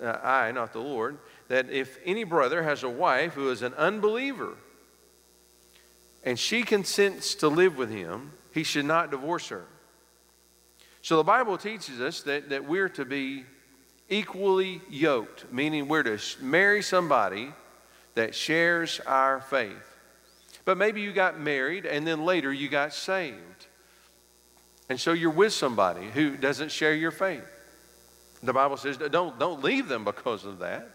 uh, 0.00 0.20
I, 0.22 0.52
not 0.52 0.72
the 0.72 0.78
Lord, 0.78 1.18
that 1.48 1.70
if 1.70 1.98
any 2.04 2.22
brother 2.22 2.62
has 2.62 2.84
a 2.84 2.88
wife 2.88 3.32
who 3.32 3.50
is 3.50 3.62
an 3.62 3.74
unbeliever 3.74 4.54
and 6.22 6.38
she 6.38 6.62
consents 6.62 7.34
to 7.34 7.48
live 7.48 7.76
with 7.76 7.90
him, 7.90 8.30
he 8.54 8.62
should 8.62 8.84
not 8.84 9.10
divorce 9.10 9.48
her. 9.48 9.64
So 11.02 11.16
the 11.16 11.24
Bible 11.24 11.58
teaches 11.58 12.00
us 12.00 12.22
that, 12.22 12.50
that 12.50 12.64
we're 12.64 12.90
to 12.90 13.04
be 13.04 13.44
equally 14.08 14.82
yoked, 14.88 15.52
meaning 15.52 15.88
we're 15.88 16.04
to 16.04 16.20
marry 16.40 16.80
somebody 16.80 17.52
that 18.14 18.36
shares 18.36 19.00
our 19.00 19.40
faith. 19.40 19.85
But 20.66 20.76
maybe 20.76 21.00
you 21.00 21.12
got 21.12 21.40
married 21.40 21.86
and 21.86 22.06
then 22.06 22.26
later 22.26 22.52
you 22.52 22.68
got 22.68 22.92
saved. 22.92 23.66
And 24.90 25.00
so 25.00 25.12
you're 25.12 25.30
with 25.30 25.52
somebody 25.52 26.06
who 26.10 26.36
doesn't 26.36 26.70
share 26.70 26.92
your 26.92 27.12
faith. 27.12 27.44
The 28.42 28.52
Bible 28.52 28.76
says 28.76 28.98
don't, 28.98 29.38
don't 29.38 29.62
leave 29.62 29.88
them 29.88 30.04
because 30.04 30.44
of 30.44 30.58
that. 30.58 30.90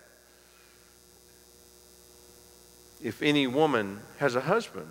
If 3.02 3.24
any 3.24 3.48
woman 3.48 4.02
has 4.20 4.36
a 4.36 4.42
husband 4.42 4.90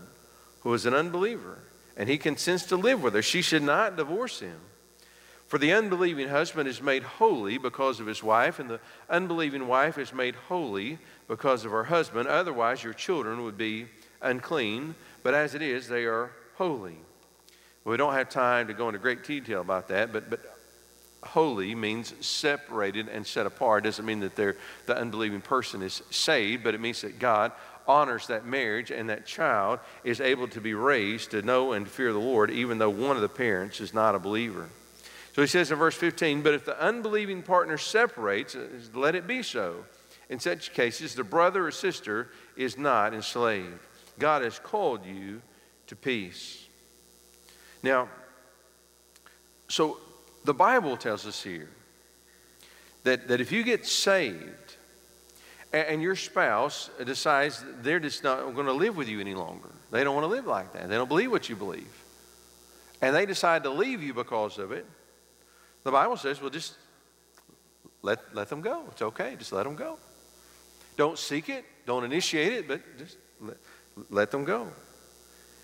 who 0.62 0.74
is 0.74 0.86
an 0.86 0.94
unbeliever 0.94 1.58
and 1.96 2.08
he 2.08 2.18
consents 2.18 2.64
to 2.66 2.76
live 2.76 3.02
with 3.02 3.14
her, 3.14 3.22
she 3.22 3.42
should 3.42 3.62
not 3.62 3.96
divorce 3.96 4.40
him. 4.40 4.58
For 5.46 5.58
the 5.58 5.72
unbelieving 5.72 6.28
husband 6.28 6.68
is 6.68 6.80
made 6.80 7.02
holy 7.02 7.58
because 7.58 7.98
of 7.98 8.06
his 8.06 8.22
wife, 8.22 8.60
and 8.60 8.70
the 8.70 8.78
unbelieving 9.08 9.66
wife 9.66 9.98
is 9.98 10.12
made 10.12 10.36
holy 10.36 10.98
because 11.26 11.64
of 11.64 11.72
her 11.72 11.84
husband. 11.84 12.28
Otherwise, 12.28 12.84
your 12.84 12.92
children 12.92 13.42
would 13.42 13.58
be 13.58 13.86
unclean, 14.22 14.94
but 15.22 15.34
as 15.34 15.54
it 15.54 15.62
is, 15.62 15.88
they 15.88 16.04
are 16.04 16.30
holy. 16.56 16.96
We 17.84 17.96
don't 17.96 18.14
have 18.14 18.28
time 18.28 18.68
to 18.68 18.74
go 18.74 18.88
into 18.88 18.98
great 18.98 19.24
detail 19.24 19.60
about 19.60 19.88
that, 19.88 20.12
but, 20.12 20.28
but 20.28 20.40
holy 21.22 21.74
means 21.74 22.14
separated 22.20 23.08
and 23.08 23.26
set 23.26 23.46
apart. 23.46 23.84
It 23.84 23.88
doesn't 23.88 24.04
mean 24.04 24.20
that 24.20 24.36
the 24.36 24.54
unbelieving 24.88 25.40
person 25.40 25.82
is 25.82 26.02
saved, 26.10 26.64
but 26.64 26.74
it 26.74 26.80
means 26.80 27.00
that 27.02 27.18
God 27.18 27.52
honors 27.86 28.26
that 28.28 28.46
marriage 28.46 28.90
and 28.90 29.08
that 29.10 29.26
child 29.26 29.80
is 30.04 30.20
able 30.20 30.46
to 30.48 30.60
be 30.60 30.74
raised 30.74 31.32
to 31.32 31.42
know 31.42 31.72
and 31.72 31.88
fear 31.88 32.12
the 32.12 32.18
Lord, 32.18 32.50
even 32.50 32.78
though 32.78 32.90
one 32.90 33.16
of 33.16 33.22
the 33.22 33.28
parents 33.28 33.80
is 33.80 33.92
not 33.92 34.14
a 34.14 34.18
believer. 34.18 34.68
So 35.32 35.42
he 35.42 35.48
says 35.48 35.70
in 35.70 35.78
verse 35.78 35.94
15, 35.94 36.42
But 36.42 36.54
if 36.54 36.64
the 36.64 36.80
unbelieving 36.80 37.42
partner 37.42 37.78
separates, 37.78 38.54
uh, 38.54 38.66
let 38.94 39.14
it 39.14 39.26
be 39.26 39.42
so. 39.42 39.84
In 40.28 40.38
such 40.38 40.72
cases, 40.74 41.14
the 41.14 41.24
brother 41.24 41.66
or 41.66 41.70
sister 41.70 42.28
is 42.56 42.78
not 42.78 43.14
enslaved. 43.14 43.80
God 44.18 44.42
has 44.42 44.58
called 44.58 45.04
you 45.04 45.40
to 45.86 45.96
peace. 45.96 46.66
Now, 47.82 48.08
so 49.68 49.98
the 50.44 50.54
Bible 50.54 50.96
tells 50.96 51.26
us 51.26 51.42
here 51.42 51.68
that, 53.04 53.28
that 53.28 53.40
if 53.40 53.52
you 53.52 53.62
get 53.62 53.86
saved 53.86 54.76
and, 55.72 55.86
and 55.86 56.02
your 56.02 56.16
spouse 56.16 56.90
decides 57.04 57.64
they're 57.82 58.00
just 58.00 58.22
not 58.22 58.54
going 58.54 58.66
to 58.66 58.72
live 58.72 58.96
with 58.96 59.08
you 59.08 59.20
any 59.20 59.34
longer, 59.34 59.70
they 59.90 60.04
don't 60.04 60.14
want 60.14 60.24
to 60.24 60.34
live 60.34 60.46
like 60.46 60.72
that, 60.72 60.88
they 60.88 60.96
don't 60.96 61.08
believe 61.08 61.30
what 61.30 61.48
you 61.48 61.56
believe, 61.56 62.04
and 63.00 63.14
they 63.14 63.26
decide 63.26 63.62
to 63.62 63.70
leave 63.70 64.02
you 64.02 64.12
because 64.12 64.58
of 64.58 64.72
it, 64.72 64.86
the 65.84 65.90
Bible 65.90 66.16
says, 66.16 66.40
well, 66.40 66.50
just 66.50 66.74
let, 68.02 68.34
let 68.34 68.48
them 68.48 68.60
go. 68.60 68.84
It's 68.90 69.02
okay. 69.02 69.34
Just 69.38 69.52
let 69.52 69.64
them 69.64 69.76
go. 69.76 69.98
Don't 70.96 71.18
seek 71.18 71.48
it, 71.48 71.64
don't 71.86 72.04
initiate 72.04 72.52
it, 72.52 72.68
but 72.68 72.80
just 72.98 73.16
let, 74.10 74.30
them 74.30 74.44
go. 74.44 74.68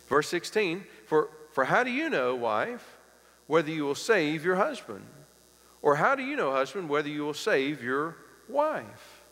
Verse 0.09 0.29
16 0.29 0.85
for, 1.07 1.29
for 1.53 1.65
how 1.65 1.85
do 1.85 1.91
you 1.91 2.11
know, 2.11 2.35
wife, 2.35 2.97
whether 3.47 3.71
you 3.71 3.85
will 3.85 3.95
save 3.95 4.45
your 4.45 4.57
husband? 4.57 5.05
Or 5.83 5.97
how 5.97 6.17
do 6.17 6.23
you 6.23 6.37
know, 6.37 6.51
husband, 6.51 6.89
whether 6.89 7.09
you 7.09 7.25
will 7.25 7.35
save 7.35 7.83
your 7.83 8.17
wife? 8.49 9.23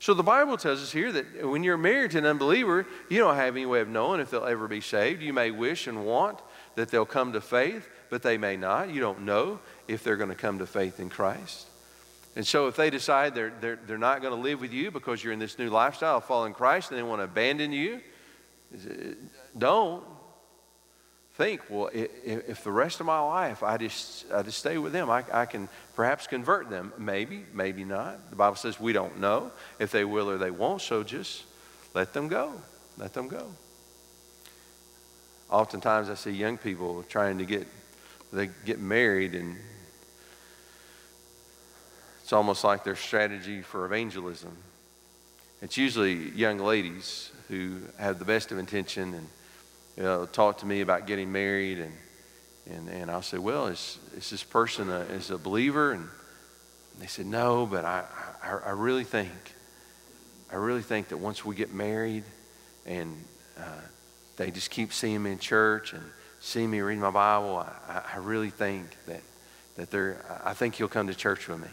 So 0.00 0.14
the 0.14 0.22
Bible 0.22 0.56
tells 0.56 0.82
us 0.82 0.92
here 0.92 1.10
that 1.12 1.46
when 1.46 1.64
you're 1.64 1.76
married 1.76 2.12
to 2.12 2.18
an 2.18 2.26
unbeliever, 2.26 2.86
you 3.08 3.18
don't 3.18 3.34
have 3.34 3.56
any 3.56 3.66
way 3.66 3.80
of 3.80 3.88
knowing 3.88 4.20
if 4.20 4.30
they'll 4.30 4.44
ever 4.44 4.68
be 4.68 4.80
saved. 4.80 5.22
You 5.22 5.32
may 5.32 5.50
wish 5.50 5.86
and 5.86 6.04
want 6.04 6.38
that 6.76 6.88
they'll 6.88 7.04
come 7.04 7.32
to 7.32 7.40
faith, 7.40 7.88
but 8.08 8.22
they 8.22 8.38
may 8.38 8.56
not. 8.56 8.90
You 8.90 9.00
don't 9.00 9.22
know 9.22 9.58
if 9.88 10.04
they're 10.04 10.16
going 10.16 10.30
to 10.30 10.36
come 10.36 10.58
to 10.60 10.66
faith 10.66 11.00
in 11.00 11.10
Christ. 11.10 11.66
And 12.38 12.46
so 12.46 12.68
if 12.68 12.76
they 12.76 12.88
decide 12.88 13.34
they're, 13.34 13.52
they're, 13.60 13.80
they're 13.84 13.98
not 13.98 14.22
going 14.22 14.32
to 14.32 14.40
live 14.40 14.60
with 14.60 14.72
you 14.72 14.92
because 14.92 15.24
you're 15.24 15.32
in 15.32 15.40
this 15.40 15.58
new 15.58 15.70
lifestyle 15.70 16.18
of 16.18 16.24
following 16.24 16.54
Christ 16.54 16.92
and 16.92 16.96
they 16.96 17.02
want 17.02 17.18
to 17.18 17.24
abandon 17.24 17.72
you, 17.72 18.00
don't 19.58 20.04
think, 21.34 21.62
well, 21.68 21.90
if 21.92 22.62
the 22.62 22.70
rest 22.70 23.00
of 23.00 23.06
my 23.06 23.18
life 23.18 23.64
I 23.64 23.76
just, 23.76 24.30
I 24.32 24.42
just 24.42 24.58
stay 24.58 24.78
with 24.78 24.92
them, 24.92 25.10
I, 25.10 25.24
I 25.32 25.46
can 25.46 25.68
perhaps 25.96 26.28
convert 26.28 26.70
them. 26.70 26.92
Maybe, 26.96 27.42
maybe 27.52 27.82
not. 27.82 28.30
The 28.30 28.36
Bible 28.36 28.54
says 28.54 28.78
we 28.78 28.92
don't 28.92 29.18
know 29.18 29.50
if 29.80 29.90
they 29.90 30.04
will 30.04 30.30
or 30.30 30.38
they 30.38 30.52
won't, 30.52 30.80
so 30.80 31.02
just 31.02 31.42
let 31.92 32.12
them 32.12 32.28
go. 32.28 32.52
Let 32.98 33.14
them 33.14 33.26
go. 33.26 33.48
Oftentimes 35.50 36.08
I 36.08 36.14
see 36.14 36.30
young 36.30 36.56
people 36.56 37.02
trying 37.08 37.38
to 37.38 37.44
get, 37.44 37.66
they 38.32 38.48
get 38.64 38.78
married 38.78 39.34
and 39.34 39.56
it's 42.28 42.34
almost 42.34 42.62
like 42.62 42.84
their 42.84 42.94
strategy 42.94 43.62
for 43.62 43.86
evangelism. 43.86 44.54
It's 45.62 45.78
usually 45.78 46.12
young 46.12 46.58
ladies 46.58 47.30
who 47.48 47.78
have 47.98 48.18
the 48.18 48.26
best 48.26 48.52
of 48.52 48.58
intention 48.58 49.14
and 49.14 49.26
you 49.96 50.02
know, 50.02 50.26
talk 50.26 50.58
to 50.58 50.66
me 50.66 50.82
about 50.82 51.06
getting 51.06 51.32
married, 51.32 51.78
and 51.78 51.92
and, 52.66 52.90
and 52.90 53.10
I'll 53.10 53.22
say, 53.22 53.38
well, 53.38 53.68
is, 53.68 53.98
is 54.14 54.28
this 54.28 54.44
person 54.44 54.90
a, 54.90 54.98
is 55.04 55.30
a 55.30 55.38
believer? 55.38 55.92
And 55.92 56.06
they 57.00 57.06
said, 57.06 57.24
no, 57.24 57.64
but 57.64 57.86
I, 57.86 58.04
I, 58.42 58.58
I 58.66 58.70
really 58.72 59.04
think, 59.04 59.32
I 60.52 60.56
really 60.56 60.82
think 60.82 61.08
that 61.08 61.16
once 61.16 61.46
we 61.46 61.54
get 61.54 61.72
married 61.72 62.24
and 62.84 63.24
uh, 63.58 63.62
they 64.36 64.50
just 64.50 64.70
keep 64.70 64.92
seeing 64.92 65.22
me 65.22 65.32
in 65.32 65.38
church 65.38 65.94
and 65.94 66.04
seeing 66.40 66.70
me 66.70 66.82
read 66.82 66.98
my 66.98 67.10
Bible, 67.10 67.56
I, 67.56 68.02
I 68.16 68.18
really 68.18 68.50
think 68.50 68.84
that, 69.06 69.22
that 69.76 69.90
they're, 69.90 70.22
I 70.44 70.52
think 70.52 70.74
he'll 70.74 70.88
come 70.88 71.06
to 71.06 71.14
church 71.14 71.48
with 71.48 71.62
me. 71.62 71.68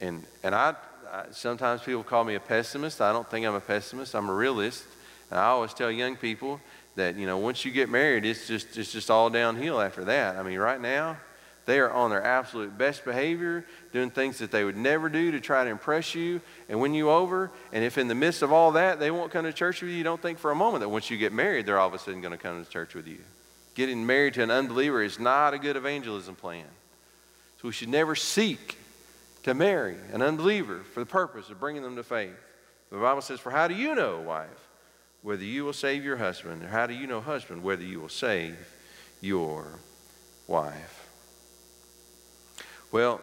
And, 0.00 0.22
and 0.42 0.54
I, 0.54 0.74
I, 1.12 1.24
sometimes 1.30 1.82
people 1.82 2.02
call 2.02 2.24
me 2.24 2.34
a 2.34 2.40
pessimist. 2.40 3.00
I 3.00 3.12
don't 3.12 3.28
think 3.28 3.46
I'm 3.46 3.54
a 3.54 3.60
pessimist. 3.60 4.14
I'm 4.14 4.28
a 4.28 4.34
realist. 4.34 4.84
And 5.30 5.38
I 5.38 5.46
always 5.46 5.74
tell 5.74 5.90
young 5.90 6.16
people 6.16 6.60
that, 6.96 7.16
you 7.16 7.26
know, 7.26 7.38
once 7.38 7.64
you 7.64 7.70
get 7.70 7.88
married, 7.88 8.24
it's 8.24 8.46
just, 8.46 8.76
it's 8.76 8.92
just 8.92 9.10
all 9.10 9.30
downhill 9.30 9.80
after 9.80 10.04
that. 10.04 10.36
I 10.36 10.42
mean, 10.42 10.58
right 10.58 10.80
now, 10.80 11.16
they 11.66 11.78
are 11.78 11.90
on 11.90 12.10
their 12.10 12.22
absolute 12.22 12.76
best 12.76 13.04
behavior, 13.04 13.64
doing 13.92 14.10
things 14.10 14.38
that 14.38 14.50
they 14.50 14.64
would 14.64 14.76
never 14.76 15.08
do 15.08 15.32
to 15.32 15.40
try 15.40 15.64
to 15.64 15.70
impress 15.70 16.14
you 16.14 16.40
and 16.68 16.78
win 16.78 16.92
you 16.92 17.10
over. 17.10 17.50
And 17.72 17.82
if 17.82 17.96
in 17.96 18.06
the 18.06 18.14
midst 18.14 18.42
of 18.42 18.52
all 18.52 18.72
that 18.72 19.00
they 19.00 19.10
won't 19.10 19.32
come 19.32 19.44
to 19.44 19.52
church 19.52 19.80
with 19.80 19.90
you, 19.90 19.96
you 19.96 20.04
don't 20.04 20.20
think 20.20 20.38
for 20.38 20.50
a 20.50 20.54
moment 20.54 20.82
that 20.82 20.90
once 20.90 21.10
you 21.10 21.16
get 21.16 21.32
married, 21.32 21.64
they're 21.64 21.78
all 21.78 21.88
of 21.88 21.94
a 21.94 21.98
sudden 21.98 22.20
going 22.20 22.32
to 22.32 22.38
come 22.38 22.62
to 22.62 22.70
church 22.70 22.94
with 22.94 23.06
you. 23.06 23.18
Getting 23.74 24.04
married 24.04 24.34
to 24.34 24.42
an 24.42 24.50
unbeliever 24.50 25.02
is 25.02 25.18
not 25.18 25.54
a 25.54 25.58
good 25.58 25.76
evangelism 25.76 26.34
plan. 26.34 26.66
So 27.62 27.68
we 27.68 27.72
should 27.72 27.88
never 27.88 28.14
seek 28.14 28.76
to 29.44 29.54
marry 29.54 29.96
an 30.12 30.22
unbeliever 30.22 30.82
for 30.82 31.00
the 31.00 31.06
purpose 31.06 31.50
of 31.50 31.60
bringing 31.60 31.82
them 31.82 31.96
to 31.96 32.02
faith. 32.02 32.34
The 32.90 32.98
Bible 32.98 33.22
says, 33.22 33.40
For 33.40 33.50
how 33.50 33.68
do 33.68 33.74
you 33.74 33.94
know, 33.94 34.20
wife, 34.20 34.48
whether 35.22 35.44
you 35.44 35.64
will 35.64 35.72
save 35.72 36.04
your 36.04 36.16
husband? 36.16 36.62
Or 36.62 36.68
how 36.68 36.86
do 36.86 36.94
you 36.94 37.06
know, 37.06 37.20
husband, 37.20 37.62
whether 37.62 37.82
you 37.82 38.00
will 38.00 38.08
save 38.08 38.56
your 39.20 39.66
wife? 40.46 41.08
Well, 42.90 43.20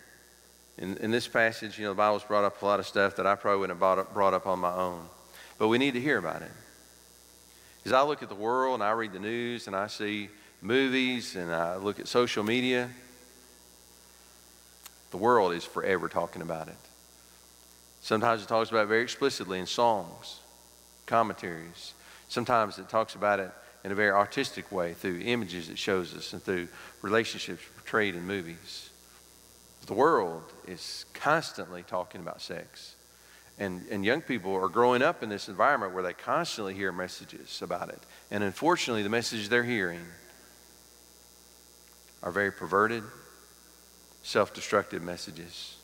in, 0.78 0.96
in 0.98 1.10
this 1.10 1.28
passage, 1.28 1.78
you 1.78 1.84
know, 1.84 1.90
the 1.90 1.96
Bible's 1.96 2.24
brought 2.24 2.44
up 2.44 2.62
a 2.62 2.64
lot 2.64 2.80
of 2.80 2.86
stuff 2.86 3.16
that 3.16 3.26
I 3.26 3.34
probably 3.34 3.60
wouldn't 3.60 3.76
have 3.76 3.80
brought 3.80 3.98
up, 3.98 4.14
brought 4.14 4.34
up 4.34 4.46
on 4.46 4.58
my 4.58 4.72
own. 4.72 5.06
But 5.58 5.68
we 5.68 5.76
need 5.76 5.94
to 5.94 6.00
hear 6.00 6.18
about 6.18 6.42
it. 6.42 6.50
As 7.84 7.92
I 7.92 8.02
look 8.02 8.22
at 8.22 8.28
the 8.30 8.34
world 8.34 8.74
and 8.74 8.82
I 8.82 8.92
read 8.92 9.12
the 9.12 9.20
news 9.20 9.66
and 9.66 9.76
I 9.76 9.86
see 9.86 10.30
movies 10.62 11.36
and 11.36 11.52
I 11.52 11.76
look 11.76 12.00
at 12.00 12.08
social 12.08 12.42
media, 12.42 12.90
the 15.10 15.16
world 15.16 15.52
is 15.52 15.64
forever 15.64 16.08
talking 16.08 16.42
about 16.42 16.68
it. 16.68 16.76
Sometimes 18.00 18.42
it 18.42 18.48
talks 18.48 18.70
about 18.70 18.84
it 18.84 18.88
very 18.88 19.02
explicitly 19.02 19.58
in 19.58 19.66
songs, 19.66 20.40
commentaries. 21.06 21.94
Sometimes 22.28 22.78
it 22.78 22.88
talks 22.88 23.14
about 23.14 23.40
it 23.40 23.50
in 23.84 23.92
a 23.92 23.94
very 23.94 24.10
artistic 24.10 24.70
way 24.72 24.94
through 24.94 25.20
images 25.24 25.68
it 25.68 25.78
shows 25.78 26.14
us 26.14 26.32
and 26.32 26.42
through 26.42 26.68
relationships 27.02 27.62
portrayed 27.76 28.14
in 28.14 28.26
movies. 28.26 28.90
The 29.86 29.94
world 29.94 30.42
is 30.66 31.06
constantly 31.14 31.84
talking 31.84 32.20
about 32.20 32.42
sex. 32.42 32.96
And, 33.58 33.86
and 33.90 34.04
young 34.04 34.20
people 34.20 34.54
are 34.54 34.68
growing 34.68 35.02
up 35.02 35.22
in 35.22 35.28
this 35.28 35.48
environment 35.48 35.94
where 35.94 36.02
they 36.02 36.12
constantly 36.12 36.74
hear 36.74 36.92
messages 36.92 37.62
about 37.62 37.88
it. 37.88 38.00
And 38.30 38.44
unfortunately, 38.44 39.02
the 39.02 39.08
messages 39.08 39.48
they're 39.48 39.62
hearing 39.62 40.04
are 42.22 42.32
very 42.32 42.50
perverted, 42.50 43.04
self 44.26 44.52
destructive 44.52 45.04
messages. 45.04 45.76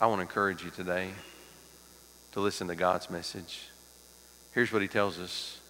I 0.00 0.06
want 0.06 0.18
to 0.18 0.22
encourage 0.22 0.64
you 0.64 0.70
today 0.70 1.10
to 2.32 2.40
listen 2.40 2.66
to 2.66 2.74
God's 2.74 3.08
message. 3.08 3.68
Here's 4.52 4.72
what 4.72 4.82
He 4.82 4.88
tells 4.88 5.20
us 5.20 5.60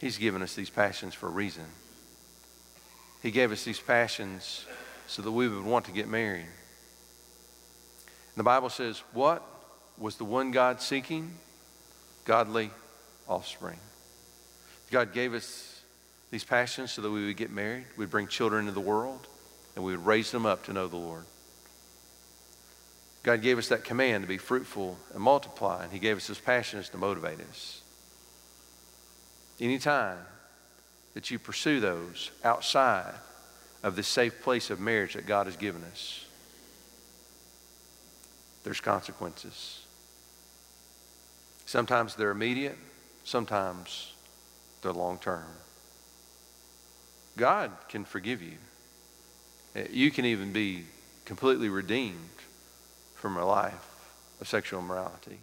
He's 0.00 0.18
given 0.18 0.42
us 0.42 0.56
these 0.56 0.68
passions 0.68 1.14
for 1.14 1.28
a 1.28 1.30
reason. 1.30 1.64
He 3.22 3.30
gave 3.30 3.52
us 3.52 3.64
these 3.64 3.78
passions 3.78 4.66
so 5.06 5.22
that 5.22 5.30
we 5.30 5.48
would 5.48 5.64
want 5.64 5.84
to 5.84 5.92
get 5.92 6.08
married. 6.08 6.46
The 8.36 8.42
Bible 8.42 8.68
says, 8.68 9.00
What 9.12 9.44
was 9.96 10.16
the 10.16 10.24
one 10.24 10.50
God 10.50 10.82
seeking? 10.82 11.32
Godly 12.24 12.70
offspring. 13.28 13.78
God 14.90 15.12
gave 15.12 15.34
us 15.34 15.75
these 16.30 16.44
passions 16.44 16.92
so 16.92 17.02
that 17.02 17.10
we 17.10 17.26
would 17.26 17.36
get 17.36 17.50
married, 17.50 17.86
we'd 17.96 18.10
bring 18.10 18.26
children 18.26 18.60
into 18.60 18.72
the 18.72 18.80
world, 18.80 19.26
and 19.74 19.84
we 19.84 19.92
would 19.96 20.04
raise 20.04 20.30
them 20.30 20.46
up 20.46 20.64
to 20.64 20.72
know 20.72 20.88
the 20.88 20.96
Lord. 20.96 21.24
God 23.22 23.42
gave 23.42 23.58
us 23.58 23.68
that 23.68 23.84
command 23.84 24.22
to 24.22 24.28
be 24.28 24.38
fruitful 24.38 24.96
and 25.12 25.22
multiply, 25.22 25.84
and 25.84 25.92
He 25.92 25.98
gave 25.98 26.16
us 26.16 26.26
His 26.26 26.38
passions 26.38 26.88
to 26.90 26.96
motivate 26.96 27.40
us. 27.40 27.82
Anytime 29.60 30.18
that 31.14 31.30
you 31.30 31.38
pursue 31.38 31.80
those 31.80 32.30
outside 32.44 33.14
of 33.82 33.96
the 33.96 34.02
safe 34.02 34.42
place 34.42 34.70
of 34.70 34.80
marriage 34.80 35.14
that 35.14 35.26
God 35.26 35.46
has 35.46 35.56
given 35.56 35.82
us, 35.84 36.24
there's 38.64 38.80
consequences. 38.80 39.80
Sometimes 41.66 42.14
they're 42.14 42.30
immediate, 42.30 42.76
sometimes 43.24 44.12
they're 44.82 44.92
long 44.92 45.18
term. 45.18 45.46
God 47.36 47.70
can 47.88 48.04
forgive 48.04 48.42
you. 48.42 48.56
Uh, 49.74 49.82
you 49.90 50.10
can 50.10 50.24
even 50.24 50.52
be 50.52 50.84
completely 51.24 51.68
redeemed 51.68 52.16
from 53.14 53.36
a 53.36 53.44
life 53.44 54.10
of 54.40 54.48
sexual 54.48 54.80
immorality. 54.80 55.38